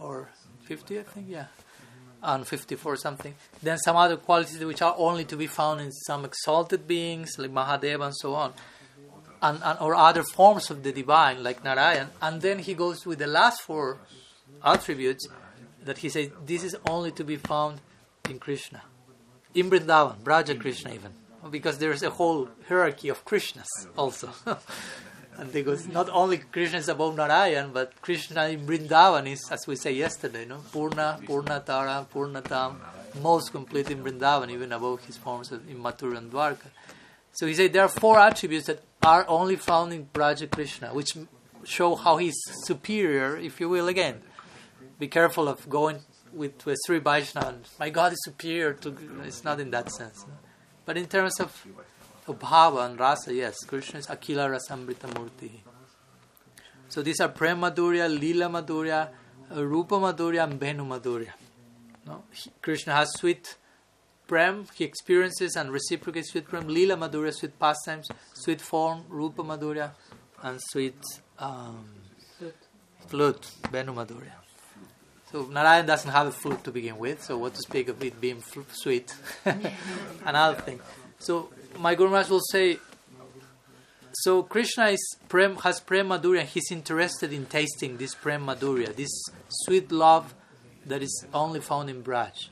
[0.00, 0.28] or
[0.62, 1.46] 50 I think yeah,
[2.22, 3.34] on 54 something.
[3.62, 7.50] Then some other qualities which are only to be found in some exalted beings like
[7.50, 8.54] Mahadeva and so on.
[9.42, 13.18] And, and, or other forms of the divine like Narayan, and then he goes with
[13.18, 13.98] the last four
[14.64, 15.28] attributes
[15.84, 17.80] that he says this is only to be found
[18.30, 18.82] in Krishna,
[19.52, 21.12] in Vrindavan, Braja Krishna even
[21.50, 24.30] because there's a whole hierarchy of Krishnas also.
[25.38, 29.76] and because not only Krishna is above Narayan, but Krishna in Vrindavan is, as we
[29.76, 30.58] say yesterday, no?
[30.72, 32.76] Purna, Purnatara, Purnatam,
[33.20, 36.66] most complete in Vrindavan, even above his forms in Mathura and Dwarka.
[37.32, 41.16] So he said there are four attributes that are only found in Braja Krishna, which
[41.64, 44.22] show how he's superior, if you will, again.
[44.98, 46.00] Be careful of going
[46.32, 47.58] with, with Sri Vaishnava.
[47.80, 48.96] My God is superior to.
[49.24, 50.24] It's not in that sense.
[50.26, 50.34] No?
[50.84, 51.66] But in terms of,
[52.28, 55.50] bhava and rasa, yes, Krishna is Akhila Rasamrita Murti.
[56.88, 59.08] So these are Prem Madhurya, Lila Madhurya,
[59.50, 61.30] Rupa Madhurya, and Bhenu Madhurya.
[62.06, 62.22] No?
[62.32, 63.56] He, Krishna has sweet
[64.26, 69.90] Prem, he experiences and reciprocates sweet Prem, Lila Madhurya, sweet pastimes, sweet form, Rupa Madhurya,
[70.42, 71.00] and sweet
[71.38, 71.88] um,
[73.06, 74.43] flute, Bhenu Madhurya.
[75.34, 78.20] So Narayan doesn't have a flute to begin with, so what to speak of it
[78.20, 79.12] being sweet?
[80.24, 80.78] Another thing.
[81.18, 82.78] So my Guru Maharaj will say,
[84.12, 86.44] so Krishna is prem, has prem madhurya.
[86.44, 89.10] He's interested in tasting this prem madhurya, this
[89.48, 90.36] sweet love
[90.86, 92.50] that is only found in Braj.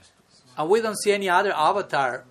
[0.58, 2.24] And we don't see any other avatar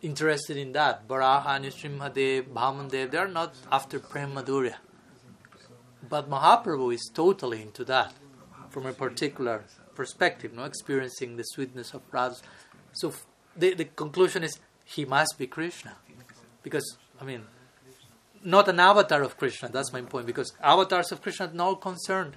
[0.00, 1.08] interested in that.
[1.08, 4.76] Varaha, Nrsimhadev, Bhamandev, they are not after prem madhurya.
[6.08, 8.14] But Mahaprabhu is totally into that
[8.76, 9.64] from a particular
[9.94, 12.36] perspective, no experiencing the sweetness of Radha.
[12.92, 13.14] So
[13.56, 15.96] the, the conclusion is he must be Krishna.
[16.62, 17.44] Because, I mean,
[18.44, 22.36] not an avatar of Krishna, that's my point, because avatars of Krishna are not concerned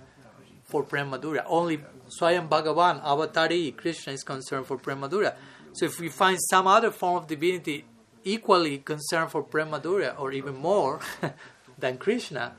[0.64, 1.44] for Prem Madhurya.
[1.46, 1.82] Only
[2.18, 5.36] Swayam Bhagavan, Avatari, Krishna is concerned for Prem Madhurya.
[5.74, 7.84] So if we find some other form of divinity
[8.24, 11.02] equally concerned for Prem Madhurya, or even more
[11.78, 12.54] than Krishna,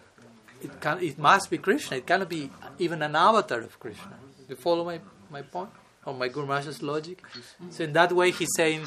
[0.62, 1.98] it can it must be Krishna.
[1.98, 4.16] It cannot be even an avatar of Krishna.
[4.38, 5.00] Do You follow my,
[5.30, 5.70] my point?
[6.04, 7.22] Or my Guru Maharaj's logic?
[7.70, 8.86] So in that way he's saying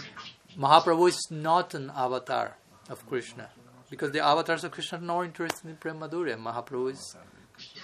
[0.57, 2.57] Mahaprabhu is not an avatar
[2.89, 3.49] of Krishna.
[3.89, 6.37] Because the avatars of Krishna are not interested in Prem Madhurya.
[6.37, 7.15] Mahaprabhu is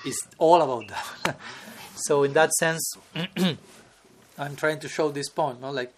[0.06, 1.38] is all about that.
[1.96, 2.94] so in that sense,
[4.38, 5.62] I'm trying to show this point.
[5.62, 5.70] No?
[5.70, 5.94] Like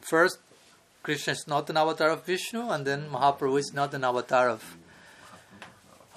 [0.00, 0.38] first,
[1.02, 4.76] Krishna is not an avatar of Vishnu, and then Mahaprabhu is not an avatar of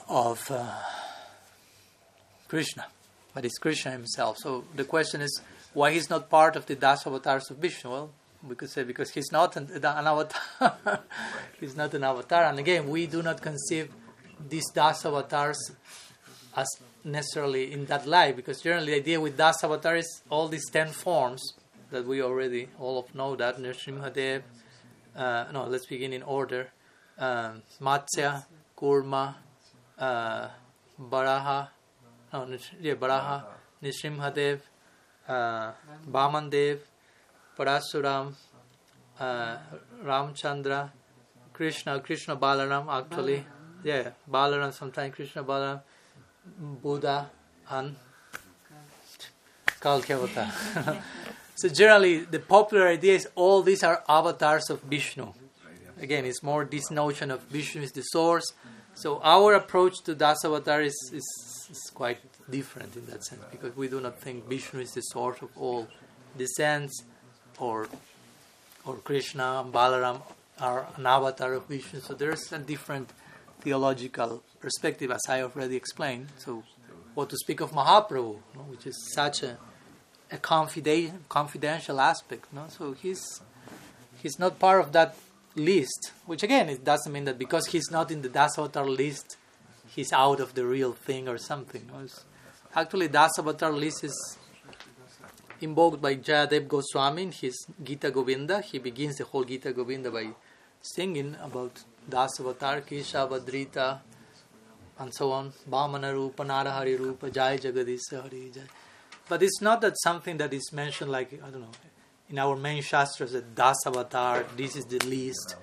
[0.07, 0.69] of uh,
[2.47, 2.85] Krishna,
[3.33, 4.37] but it's Krishna himself.
[4.39, 5.41] So the question is
[5.73, 7.89] why he's not part of the Das avatars of Vishnu.
[7.89, 8.09] Well,
[8.47, 10.73] we could say because he's not an, an avatar.
[11.59, 13.89] he's not an avatar, and again, we do not conceive
[14.49, 15.57] these Das avatars
[16.55, 16.67] as
[17.03, 20.89] necessarily in that light, because generally the idea with Das avatar is all these ten
[20.89, 21.41] forms
[21.89, 24.41] that we already all of know that Nrsimhadev.
[25.15, 26.69] Uh, no, let's begin in order.
[27.19, 28.45] Um, Matsya,
[28.75, 29.35] Kurma,
[29.97, 30.47] uh,
[30.99, 31.67] Baraha,
[32.31, 32.47] no,
[32.79, 33.43] yeah, Baraha,
[33.83, 34.59] Nrsimhadev,
[35.27, 35.71] uh,
[36.09, 36.79] Vamandev,
[37.57, 38.33] Parasuram,
[39.19, 39.57] uh,
[40.03, 40.91] Ramchandra,
[41.53, 43.45] Krishna, Krishna Balaram actually,
[43.83, 45.81] yeah, Balaram, sometimes Krishna Balaram,
[46.81, 47.29] Buddha,
[47.69, 47.95] and
[49.79, 51.01] Kalkyavata.
[51.55, 55.33] so generally, the popular idea is all these are avatars of Vishnu.
[55.99, 58.53] Again, it's more this notion of Vishnu is the source.
[58.95, 62.19] So our approach to Dasavatar is, is, is quite
[62.49, 65.87] different in that sense because we do not think Vishnu is the source of all
[66.37, 67.03] descents
[67.59, 67.87] or
[68.85, 70.21] or Krishna and Balaram
[70.59, 72.01] are an avatar of Vishnu.
[72.01, 73.09] So there's a different
[73.61, 76.27] theological perspective as I already explained.
[76.37, 76.63] So
[77.13, 78.37] what to speak of Mahaprabhu,
[78.69, 79.57] which is such a
[80.31, 82.51] a confidential confidential aspect.
[82.51, 82.65] No?
[82.67, 83.41] So he's
[84.21, 85.15] he's not part of that
[85.55, 89.37] list, which again it doesn't mean that because he's not in the Dasavatar list,
[89.87, 91.89] he's out of the real thing or something.
[92.75, 94.37] Actually, Dasavatar list is
[95.61, 98.61] invoked by Jayadev Goswami in his Gita Govinda.
[98.61, 100.29] He begins the whole Gita Govinda by
[100.81, 103.99] singing about Dasavatar, Keshava Dhrita,
[104.99, 105.53] and so on.
[105.69, 108.61] Bhamana Rupa, Narahari Rupa, Jai Jagadisha Hari Jai.
[109.29, 111.71] But it's not that something that is mentioned like, I don't know,
[112.33, 115.55] in our main shastras, that Dasavatar, this is the least.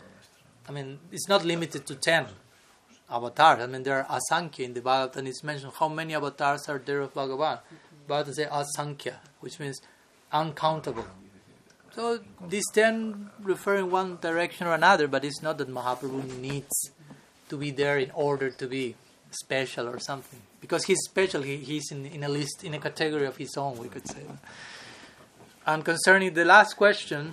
[0.68, 2.26] I mean, it's not limited to 10
[3.10, 3.64] avatars.
[3.64, 7.00] I mean, there are Asankhya in the Bhagavatam, it's mentioned how many avatars are there
[7.00, 7.58] of Bhagavan.
[8.08, 9.82] Bhagavatam says Asankhya, which means
[10.32, 11.06] uncountable.
[11.92, 16.92] So these 10 refer in one direction or another, but it's not that Mahaprabhu needs
[17.48, 18.94] to be there in order to be
[19.32, 20.40] special or something.
[20.60, 23.76] Because he's special, he, he's in, in a list, in a category of his own,
[23.78, 24.22] we could say.
[25.70, 27.32] And concerning the last question,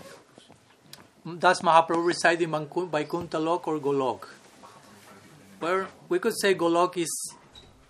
[1.39, 4.27] does Mahaprabhu reside in Vaikuntha Lok or Golok?
[5.59, 7.09] Well, we could say Golok is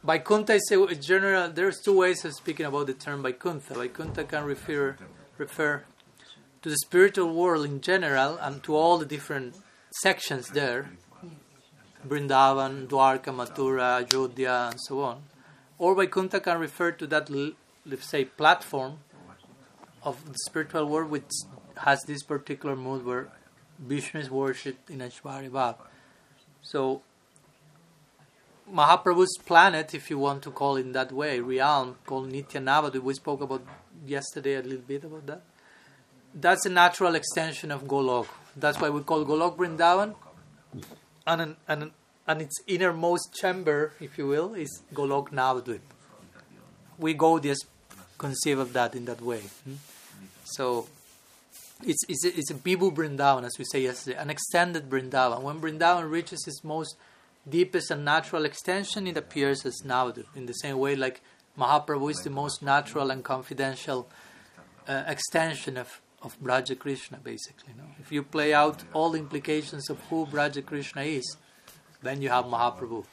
[0.06, 1.50] Vaikuntha is a general.
[1.50, 3.74] There's two ways of speaking about the term Vaikuntha.
[3.74, 4.96] Vaikuntha can refer
[5.38, 5.84] refer
[6.62, 9.54] to the spiritual world in general and to all the different
[10.02, 10.92] sections there,
[12.08, 15.24] Brindavan, Dwarka, Mathura, Ajodhya, and so on.
[15.78, 17.30] Or Vaikuntha can refer to that,
[17.86, 19.00] let's say, platform
[20.08, 21.32] of the spiritual world which
[21.86, 23.28] has this particular mood where
[23.80, 25.76] Vishnu is worshipped in Aishwarya Bhav.
[26.62, 27.02] So
[28.74, 33.02] Mahaprabhu's planet, if you want to call it in that way, realm called Nitya Navadvip,
[33.02, 33.64] we spoke about
[34.06, 35.42] yesterday a little bit about that.
[36.34, 38.28] That's a natural extension of Golok.
[38.56, 40.16] That's why we call Golok Vrindavan.
[41.26, 41.92] And, an, and,
[42.28, 45.82] and its innermost chamber, if you will, is Golok Navadvip.
[46.98, 47.66] We go just
[48.18, 49.42] conceive of that in that way.
[49.64, 49.76] Hmm?
[50.56, 50.88] So
[51.84, 55.42] it's, it's, a, it's a Bibu Vrindavan, as we say yesterday, an extended Vrindavan.
[55.42, 56.96] When Vrindavan reaches its most
[57.48, 60.26] deepest and natural extension, it appears as Navadvip.
[60.36, 61.22] In the same way, like
[61.58, 64.08] Mahaprabhu is the most natural and confidential
[64.88, 67.74] uh, extension of, of Braja Krishna, basically.
[67.78, 67.84] No?
[68.00, 71.38] If you play out all the implications of who Braja Krishna is,
[72.02, 73.06] then you have Mahaprabhu.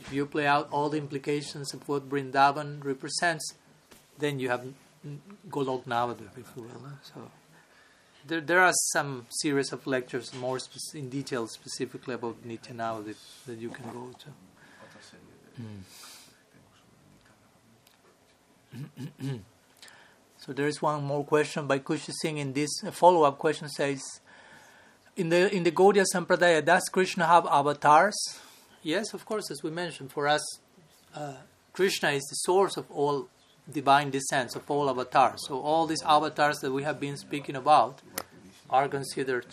[0.00, 3.54] If you play out all the implications of what Brindavan represents,
[4.18, 4.64] then you have
[5.48, 6.92] Golok Navadvip, if you will.
[7.02, 7.30] So
[8.26, 10.58] there, there are some series of lectures more
[10.94, 14.28] in detail specifically about that, that you can go to.
[19.22, 19.40] Mm.
[20.38, 24.00] so there is one more question by Kushi Singh in this follow-up question says
[25.16, 28.16] in the in the Gaudiya Sampradaya does Krishna have avatars?
[28.82, 30.40] Yes, of course, as we mentioned, for us
[31.14, 31.34] uh,
[31.72, 33.28] Krishna is the source of all
[33.72, 35.46] divine descents of all avatars.
[35.46, 38.00] So all these avatars that we have been speaking about
[38.68, 39.46] are considered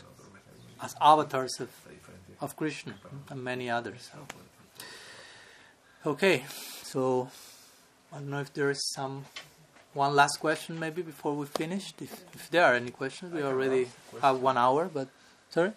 [0.82, 1.70] as avatars of,
[2.41, 2.95] of Krishna
[3.30, 4.09] and many others.
[6.05, 6.43] Okay,
[6.84, 7.30] so
[8.13, 9.26] I don't know if there is some
[9.93, 11.93] one last question maybe before we finish.
[11.99, 13.88] If, if there are any questions, we already
[14.22, 14.89] have one hour.
[14.93, 15.07] But
[15.49, 15.72] sorry.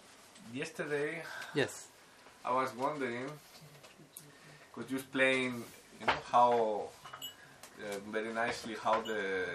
[0.53, 1.23] Yesterday.
[1.55, 1.87] Yes.
[2.45, 3.29] I was wondering,
[4.73, 5.63] could you explain
[5.99, 6.89] you know how
[7.81, 9.45] uh, very nicely how the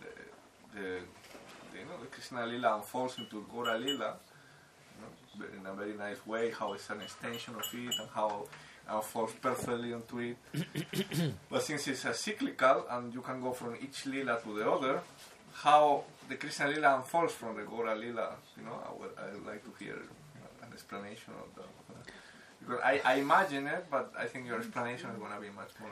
[0.00, 0.10] the,
[0.74, 0.80] the,
[1.72, 4.16] the you know the Krishna Lila unfolds into Gaura Lila
[5.34, 6.50] you know, in a very nice way.
[6.50, 8.46] How it's an extension of it and how
[8.88, 10.36] unfolds perfectly onto it.
[11.50, 15.00] but since it's a cyclical and you can go from each Lila to the other,
[15.52, 19.46] how the Krishna Lila unfolds from the Gaura Lila, you know, I would, I would
[19.46, 19.96] like to hear
[20.62, 22.12] an explanation of that.
[22.60, 25.70] Because I, I imagine it, but I think your explanation is going to be much
[25.80, 25.90] more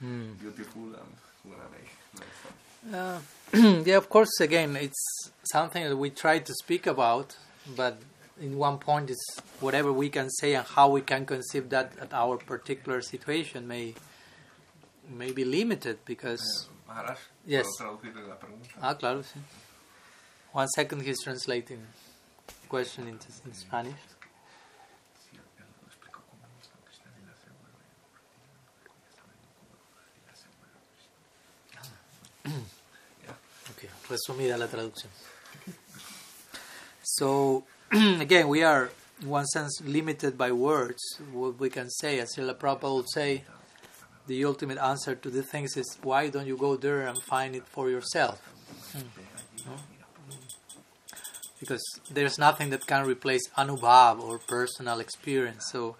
[0.00, 0.32] Hmm.
[0.34, 1.12] beautiful and
[1.44, 1.90] going to make
[2.20, 2.94] nice.
[2.94, 4.40] Uh, yeah, of course.
[4.40, 7.36] Again, it's something that we try to speak about,
[7.76, 7.98] but
[8.40, 12.12] in one point, it's whatever we can say and how we can conceive that at
[12.14, 13.94] our particular situation may
[15.08, 16.68] may be limited because.
[16.86, 17.66] Maharaj, Yes.
[17.78, 18.68] ¿puedo traducirle la pregunta?
[18.80, 19.40] Ah, claro, sí.
[20.52, 21.82] One second, he's translating
[22.68, 23.98] question into in Spanish.
[34.08, 35.10] Resumida la traducción.
[37.02, 38.90] So, again, we are,
[39.20, 41.02] in one sense, limited by words.
[41.32, 43.44] What we can say, as Srila Prabhupada would say,
[44.26, 47.66] the ultimate answer to the things is why don't you go there and find it
[47.66, 48.40] for yourself?
[48.92, 49.70] Hmm.
[49.70, 49.76] No?
[51.60, 55.64] Because there's nothing that can replace anubhav or personal experience.
[55.72, 55.96] So,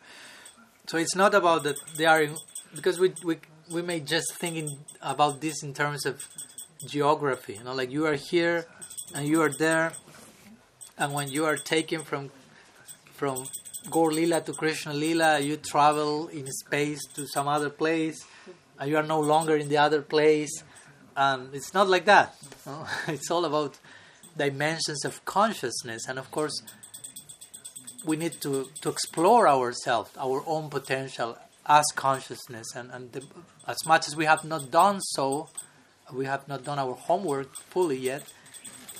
[0.86, 2.36] so it's not about that they are in,
[2.74, 3.38] because we we
[3.70, 6.26] we may just think in, about this in terms of
[6.86, 7.54] geography.
[7.54, 8.66] You know, like you are here
[9.14, 9.92] and you are there,
[10.96, 12.30] and when you are taken from
[13.12, 13.46] from
[13.90, 18.24] Gaur Lila to Krishna Lila, you travel in space to some other place,
[18.78, 20.62] and you are no longer in the other place.
[21.16, 22.34] And it's not like that.
[22.64, 22.86] you know.
[23.08, 23.78] It's all about
[24.36, 26.62] dimensions of consciousness, and of course,
[28.04, 31.36] we need to, to explore ourselves, our own potential
[31.68, 33.22] as consciousness, and, and the,
[33.66, 35.48] as much as we have not done so,
[36.12, 38.22] we have not done our homework fully yet,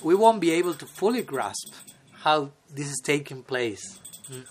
[0.03, 1.73] we won't be able to fully grasp
[2.21, 3.99] how this is taking place.
[4.31, 4.45] Mm.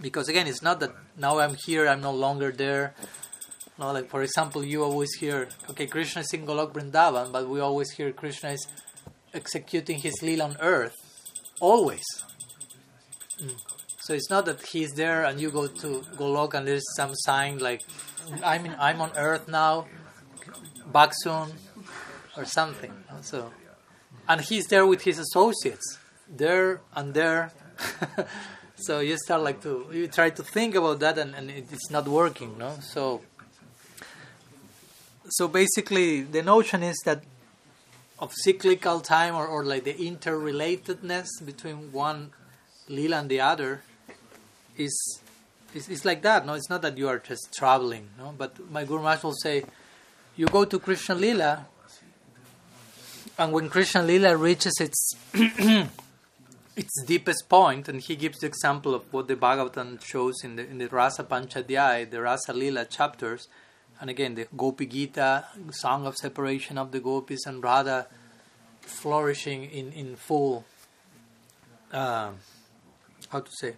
[0.00, 2.94] Because again, it's not that now I'm here, I'm no longer there.
[3.78, 7.60] No, like for example, you always hear, okay, Krishna is in Golok Vrindavan, but we
[7.60, 8.66] always hear Krishna is
[9.34, 10.96] executing his lila on earth,
[11.60, 12.04] always.
[13.38, 13.75] Mm.
[14.06, 17.58] So it's not that he's there and you go to Golok and there's some sign
[17.58, 17.82] like,
[18.44, 19.88] I'm in, I'm on earth now,
[20.92, 21.48] back soon,
[22.36, 22.92] or something.
[23.22, 23.52] So,
[24.28, 25.98] and he's there with his associates,
[26.28, 27.50] there and there.
[28.76, 31.90] so you start like to you try to think about that, and, and it, it's
[31.90, 32.78] not working, no.
[32.80, 33.22] So,
[35.30, 37.24] so basically, the notion is that
[38.20, 42.30] of cyclical time or, or like the interrelatedness between one
[42.88, 43.82] lila and the other
[44.78, 45.20] is
[45.74, 46.46] is, is like that.
[46.46, 48.08] No, it's not that you are just traveling.
[48.18, 49.64] No, but my Guru Maharaj will say,
[50.36, 51.66] you go to Krishna Lila,
[53.38, 55.14] and when Krishna Lila reaches its
[56.76, 60.66] its deepest point, and he gives the example of what the Bhagavatam shows in the
[60.66, 63.48] in the Rasa Panchadhyayi, the Rasa Lila chapters,
[64.00, 68.06] and again the Gopi Gita, song of separation of the gopis and Radha
[68.80, 70.64] flourishing in in full,
[71.92, 72.30] uh,
[73.30, 73.74] how to say,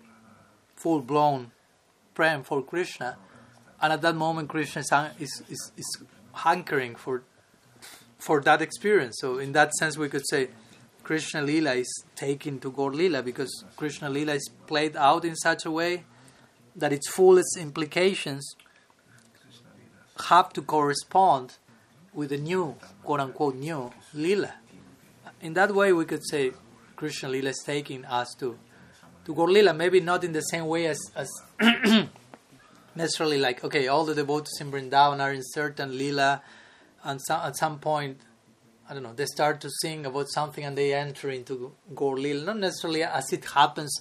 [0.79, 1.51] full blown
[2.15, 3.17] praying for Krishna,
[3.81, 4.81] and at that moment Krishna
[5.19, 6.03] is is, is,
[6.33, 7.23] hankering for
[8.19, 9.17] for that experience.
[9.21, 10.49] So in that sense, we could say
[11.03, 15.65] Krishna Lila is taken to Gaur Lila because Krishna Lila is played out in such
[15.65, 16.05] a way
[16.77, 18.55] that its fullest implications
[20.29, 21.57] have to correspond
[22.13, 24.55] with the new, quote unquote, new Lila.
[25.41, 26.53] In that way, we could say
[26.97, 28.59] Krishna Lila is taking us to
[29.29, 29.75] to Gaur Lila.
[29.75, 31.29] Maybe not in the same way as as
[32.95, 36.43] necessarily like okay, all the devotees in Vrindavan are in certain Lila,
[37.05, 38.19] and at some point,
[38.89, 42.47] I don't know, they start to sing about something and they enter into Gaur Lila.
[42.47, 44.01] Not necessarily as it happens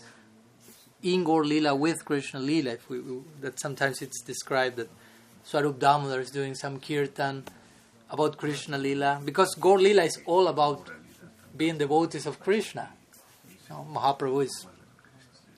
[1.04, 2.72] in Gaur Lila with Krishna Lila.
[2.72, 3.02] If we,
[3.42, 4.90] that sometimes it's described that
[5.44, 7.44] Swarup Damodar is doing some kirtan
[8.10, 10.90] about Krishna Lila because Gaur Lila is all about
[11.58, 12.90] being devotees of Krishna.
[13.50, 14.68] You know, Mahaprabhu is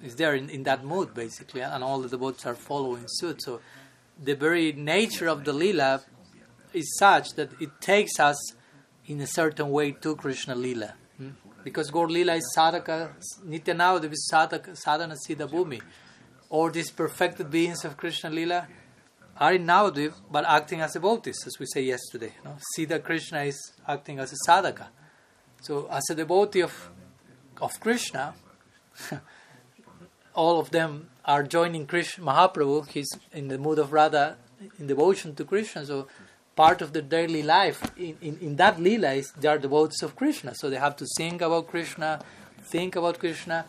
[0.03, 3.41] is there in, in that mood basically, and all the devotees are following suit.
[3.41, 3.61] So
[4.21, 6.01] the very nature of the lila
[6.73, 8.37] is such that it takes us
[9.05, 10.93] in a certain way to Krishna lila.
[11.17, 11.29] hmm?
[11.63, 13.09] Because Gaur Lila is sadhaka,
[13.45, 15.81] nitya Navadvip is sadhaka, sadhana siddha bhumi.
[16.49, 18.67] All these perfected beings of Krishna lila
[19.37, 22.33] are in Navadvip but acting as devotees, as we say yesterday.
[22.45, 22.57] No?
[22.77, 24.87] Siddha Krishna is acting as a sadhaka.
[25.61, 26.89] So as a devotee of,
[27.61, 28.33] of Krishna,
[30.39, 32.87] all of them are joining Krishna Mahaprabhu.
[32.87, 34.37] He's in the mood of Radha
[34.79, 35.85] in devotion to Krishna.
[35.85, 36.07] So
[36.55, 40.15] part of their daily life in, in, in that lila is they are devotees of
[40.15, 40.55] Krishna.
[40.55, 42.21] So they have to sing about Krishna,
[42.73, 43.65] think about Krishna.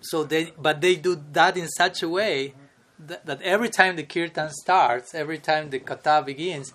[0.00, 2.54] So they, but they do that in such a way
[2.98, 6.72] that, that every time the kirtan starts, every time the katha begins,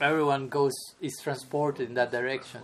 [0.00, 2.62] everyone goes is transported in that direction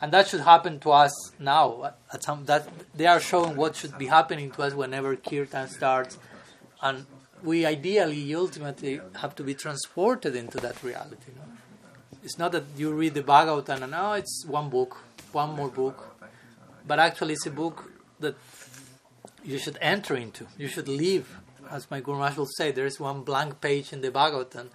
[0.00, 1.94] and that should happen to us now.
[2.12, 6.18] At some that they are showing what should be happening to us whenever kirtan starts.
[6.82, 7.06] And
[7.42, 11.42] we ideally ultimately have to be transported into that reality no?
[12.24, 14.96] it's not that you read the bhagavatam and oh it's one book
[15.32, 16.16] one more book.
[16.86, 17.90] But actually it's a book
[18.20, 18.36] that
[19.44, 20.46] you should enter into.
[20.56, 21.36] You should live
[21.70, 24.68] as my guru Maharaj will say there is one blank page in the bhagavatam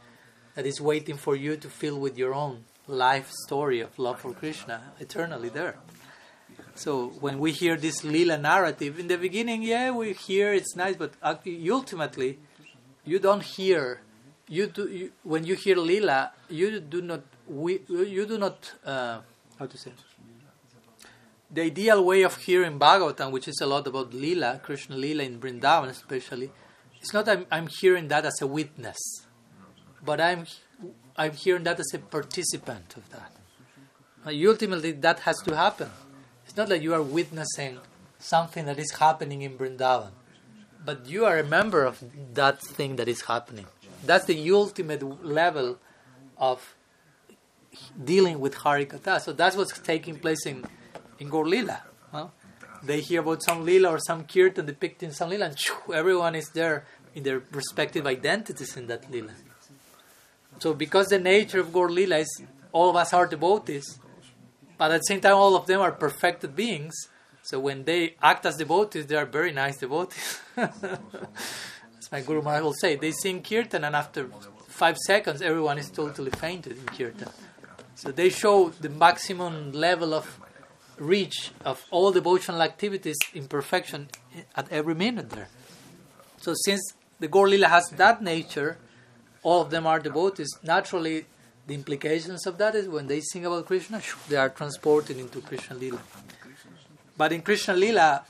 [0.56, 4.34] that is waiting for you to fill with your own life story of love for
[4.34, 5.76] Krishna eternally there.
[6.76, 10.96] So when we hear this lila narrative in the beginning, yeah, we hear it's nice,
[10.96, 12.40] but ultimately,
[13.06, 14.02] you don't hear.
[14.48, 19.20] You do you, when you hear lila, you do not we, you do not uh,
[19.60, 19.92] how to say.
[21.50, 25.40] The ideal way of hearing Bhagavatam, which is a lot about lila, Krishna lila in
[25.40, 26.52] Vrindavan especially,
[27.00, 28.98] it's not I'm, I'm hearing that as a witness,
[30.04, 30.46] but I'm
[31.22, 33.32] I'm hearing that as a participant of that.
[34.26, 35.92] ultimately, that has to happen.
[36.46, 37.78] It's not that you are witnessing
[38.18, 40.14] something that is happening in Vrindavan,
[40.84, 42.04] but you are a member of
[42.34, 43.68] that thing that is happening.
[44.04, 45.78] That's the ultimate level
[46.40, 46.76] of
[48.04, 49.22] dealing with Harikatha.
[49.22, 50.66] So that's what's taking place in,
[51.20, 51.84] in Gaur Lila.
[52.82, 55.58] They hear about some Lila or some Kirtan depicting some Lila, and
[55.94, 59.34] everyone is there in their respective identities in that Lila.
[60.62, 64.00] So because the nature of Gaur Lila is all of us are devotees,
[64.78, 66.94] but at the same time all of them are perfected beings.
[67.42, 70.40] So when they act as devotees, they are very nice devotees.
[70.58, 74.30] as my Guru Maharaj will say, they sing kirtan and after
[74.68, 77.30] five seconds everyone is totally fainted in kirtan.
[77.96, 80.40] So they show the maximum level of
[81.00, 84.10] reach of all devotional activities in perfection
[84.56, 85.50] at every minute there.
[86.38, 88.78] So since the Gaur Lila has that nature,
[89.44, 91.26] all of them are devotees, naturally
[91.68, 95.76] the implications of that is when they sing about Krishna, they are transported into Krishna
[95.76, 96.02] Lila.
[97.18, 98.26] But in Krishna Lila,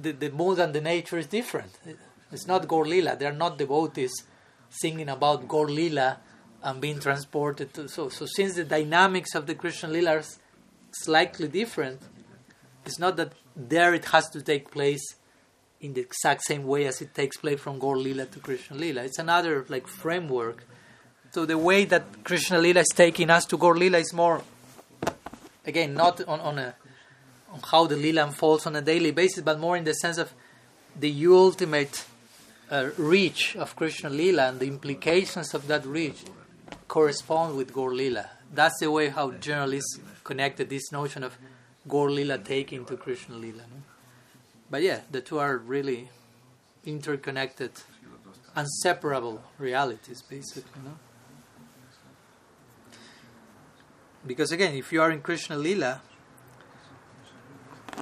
[0.00, 1.72] the, the mood and the nature is different.
[2.32, 3.16] It's not Gaur Lila.
[3.16, 4.12] They are not devotees
[4.68, 6.18] singing about Gaur Lila
[6.62, 7.88] and being transported to.
[7.88, 10.24] So, so since the dynamics of the Krishna Lila are
[10.92, 12.00] slightly different,
[12.86, 15.16] it's not that there it has to take place
[15.80, 19.02] in the exact same way as it takes place from Gaur Lila to Krishna Lila.
[19.02, 20.66] It's another like framework.
[21.32, 24.42] So the way that Krishna Lila is taking us to Gaur Lila is more,
[25.66, 26.74] again, not on, on a
[27.52, 30.32] on how the Lila unfolds on a daily basis, but more in the sense of
[30.98, 32.04] the ultimate
[32.70, 36.22] uh, reach of Krishna Lila and the implications of that reach
[36.86, 38.30] correspond with Gaur Lila.
[38.52, 41.36] That's the way how journalists connected this notion of
[41.88, 43.62] Gaur Lila taking to Krishna Lila.
[43.62, 43.89] No?
[44.70, 46.10] But yeah, the two are really
[46.84, 47.72] interconnected,
[48.56, 50.80] inseparable realities, basically.
[50.84, 50.96] No?
[54.26, 56.02] Because again, if you are in Krishna Lila,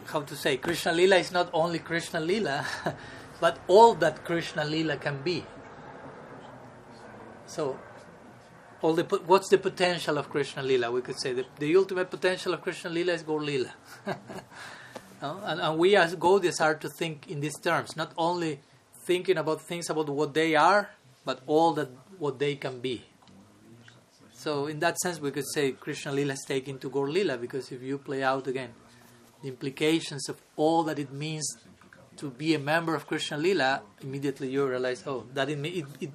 [0.07, 2.66] how to say, Krishna Lila is not only Krishna Lila,
[3.41, 5.45] but all that Krishna Lila can be.
[7.47, 7.78] So,
[8.82, 10.90] all the what's the potential of Krishna Lila?
[10.90, 13.73] We could say the, the ultimate potential of Krishna Lila is Gaur Lila.
[15.20, 18.61] and, and, we as Gaudiyas are to think in these terms, not only
[19.05, 20.90] thinking about things about what they are,
[21.24, 21.89] but all that
[22.19, 23.05] what they can be.
[24.32, 27.73] So in that sense, we could say Krishna Lila is taken to Gaur Lila because
[27.73, 28.70] if you play out again
[29.43, 31.47] the implications of all that it means
[32.16, 36.11] to be a member of Krishna Lila, immediately you realize, oh, that it, it, it,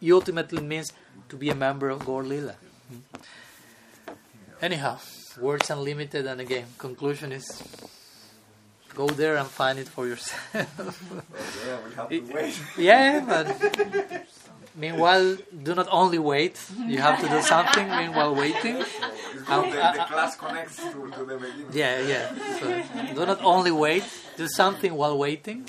[0.00, 0.92] it ultimately means
[1.28, 2.54] to be a member of Gaur Lila.
[2.88, 4.14] Hmm.
[4.60, 4.98] Anyhow,
[5.40, 7.44] words unlimited, and again, conclusion is
[8.94, 10.40] Go there and find it for yourself.
[10.56, 12.60] Oh, yeah, we have to wait.
[12.78, 14.26] yeah, but
[14.76, 16.60] meanwhile, do not only wait.
[16.86, 18.78] You have to do something meanwhile waiting.
[18.78, 21.66] The, the, uh, uh, class connects to, to the beginning.
[21.72, 22.34] Yeah, yeah.
[22.60, 24.04] So do not only wait.
[24.36, 25.66] Do something while waiting.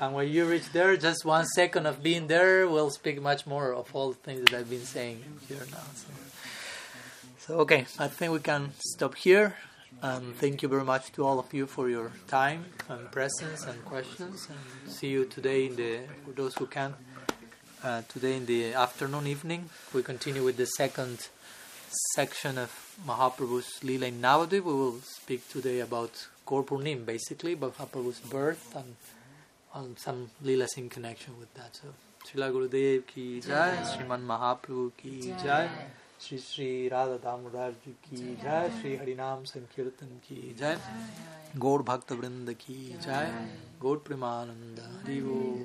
[0.00, 3.72] And when you reach there, just one second of being there will speak much more
[3.72, 5.86] of all the things that I've been saying here now.
[5.94, 6.08] So,
[7.38, 9.56] so okay, I think we can stop here.
[10.04, 13.84] Um, thank you very much to all of you for your time and presence and
[13.84, 14.48] questions.
[14.50, 16.94] And see you today in the for those who can.
[17.84, 21.28] Uh, today in the afternoon, evening, we continue with the second
[22.16, 24.64] section of Mahaprabhu's Leela in Navadvip.
[24.64, 28.96] We will speak today about Gaur Purnima, basically, about Mahaprabhu's birth and
[29.72, 31.76] on some leelas in connection with that.
[31.76, 31.88] So,
[32.26, 35.68] Srila Gurudev ki jai, Sriman Mahaprabhu ki jai,
[36.22, 40.76] Sri Sri Radha Damodar ji ki jai, Sri Harinam Sankirtan ki jai,
[41.58, 43.26] Gaur Bhakta Vrinda ki jai,
[43.80, 45.58] Gaur Premananda, Hari Bol.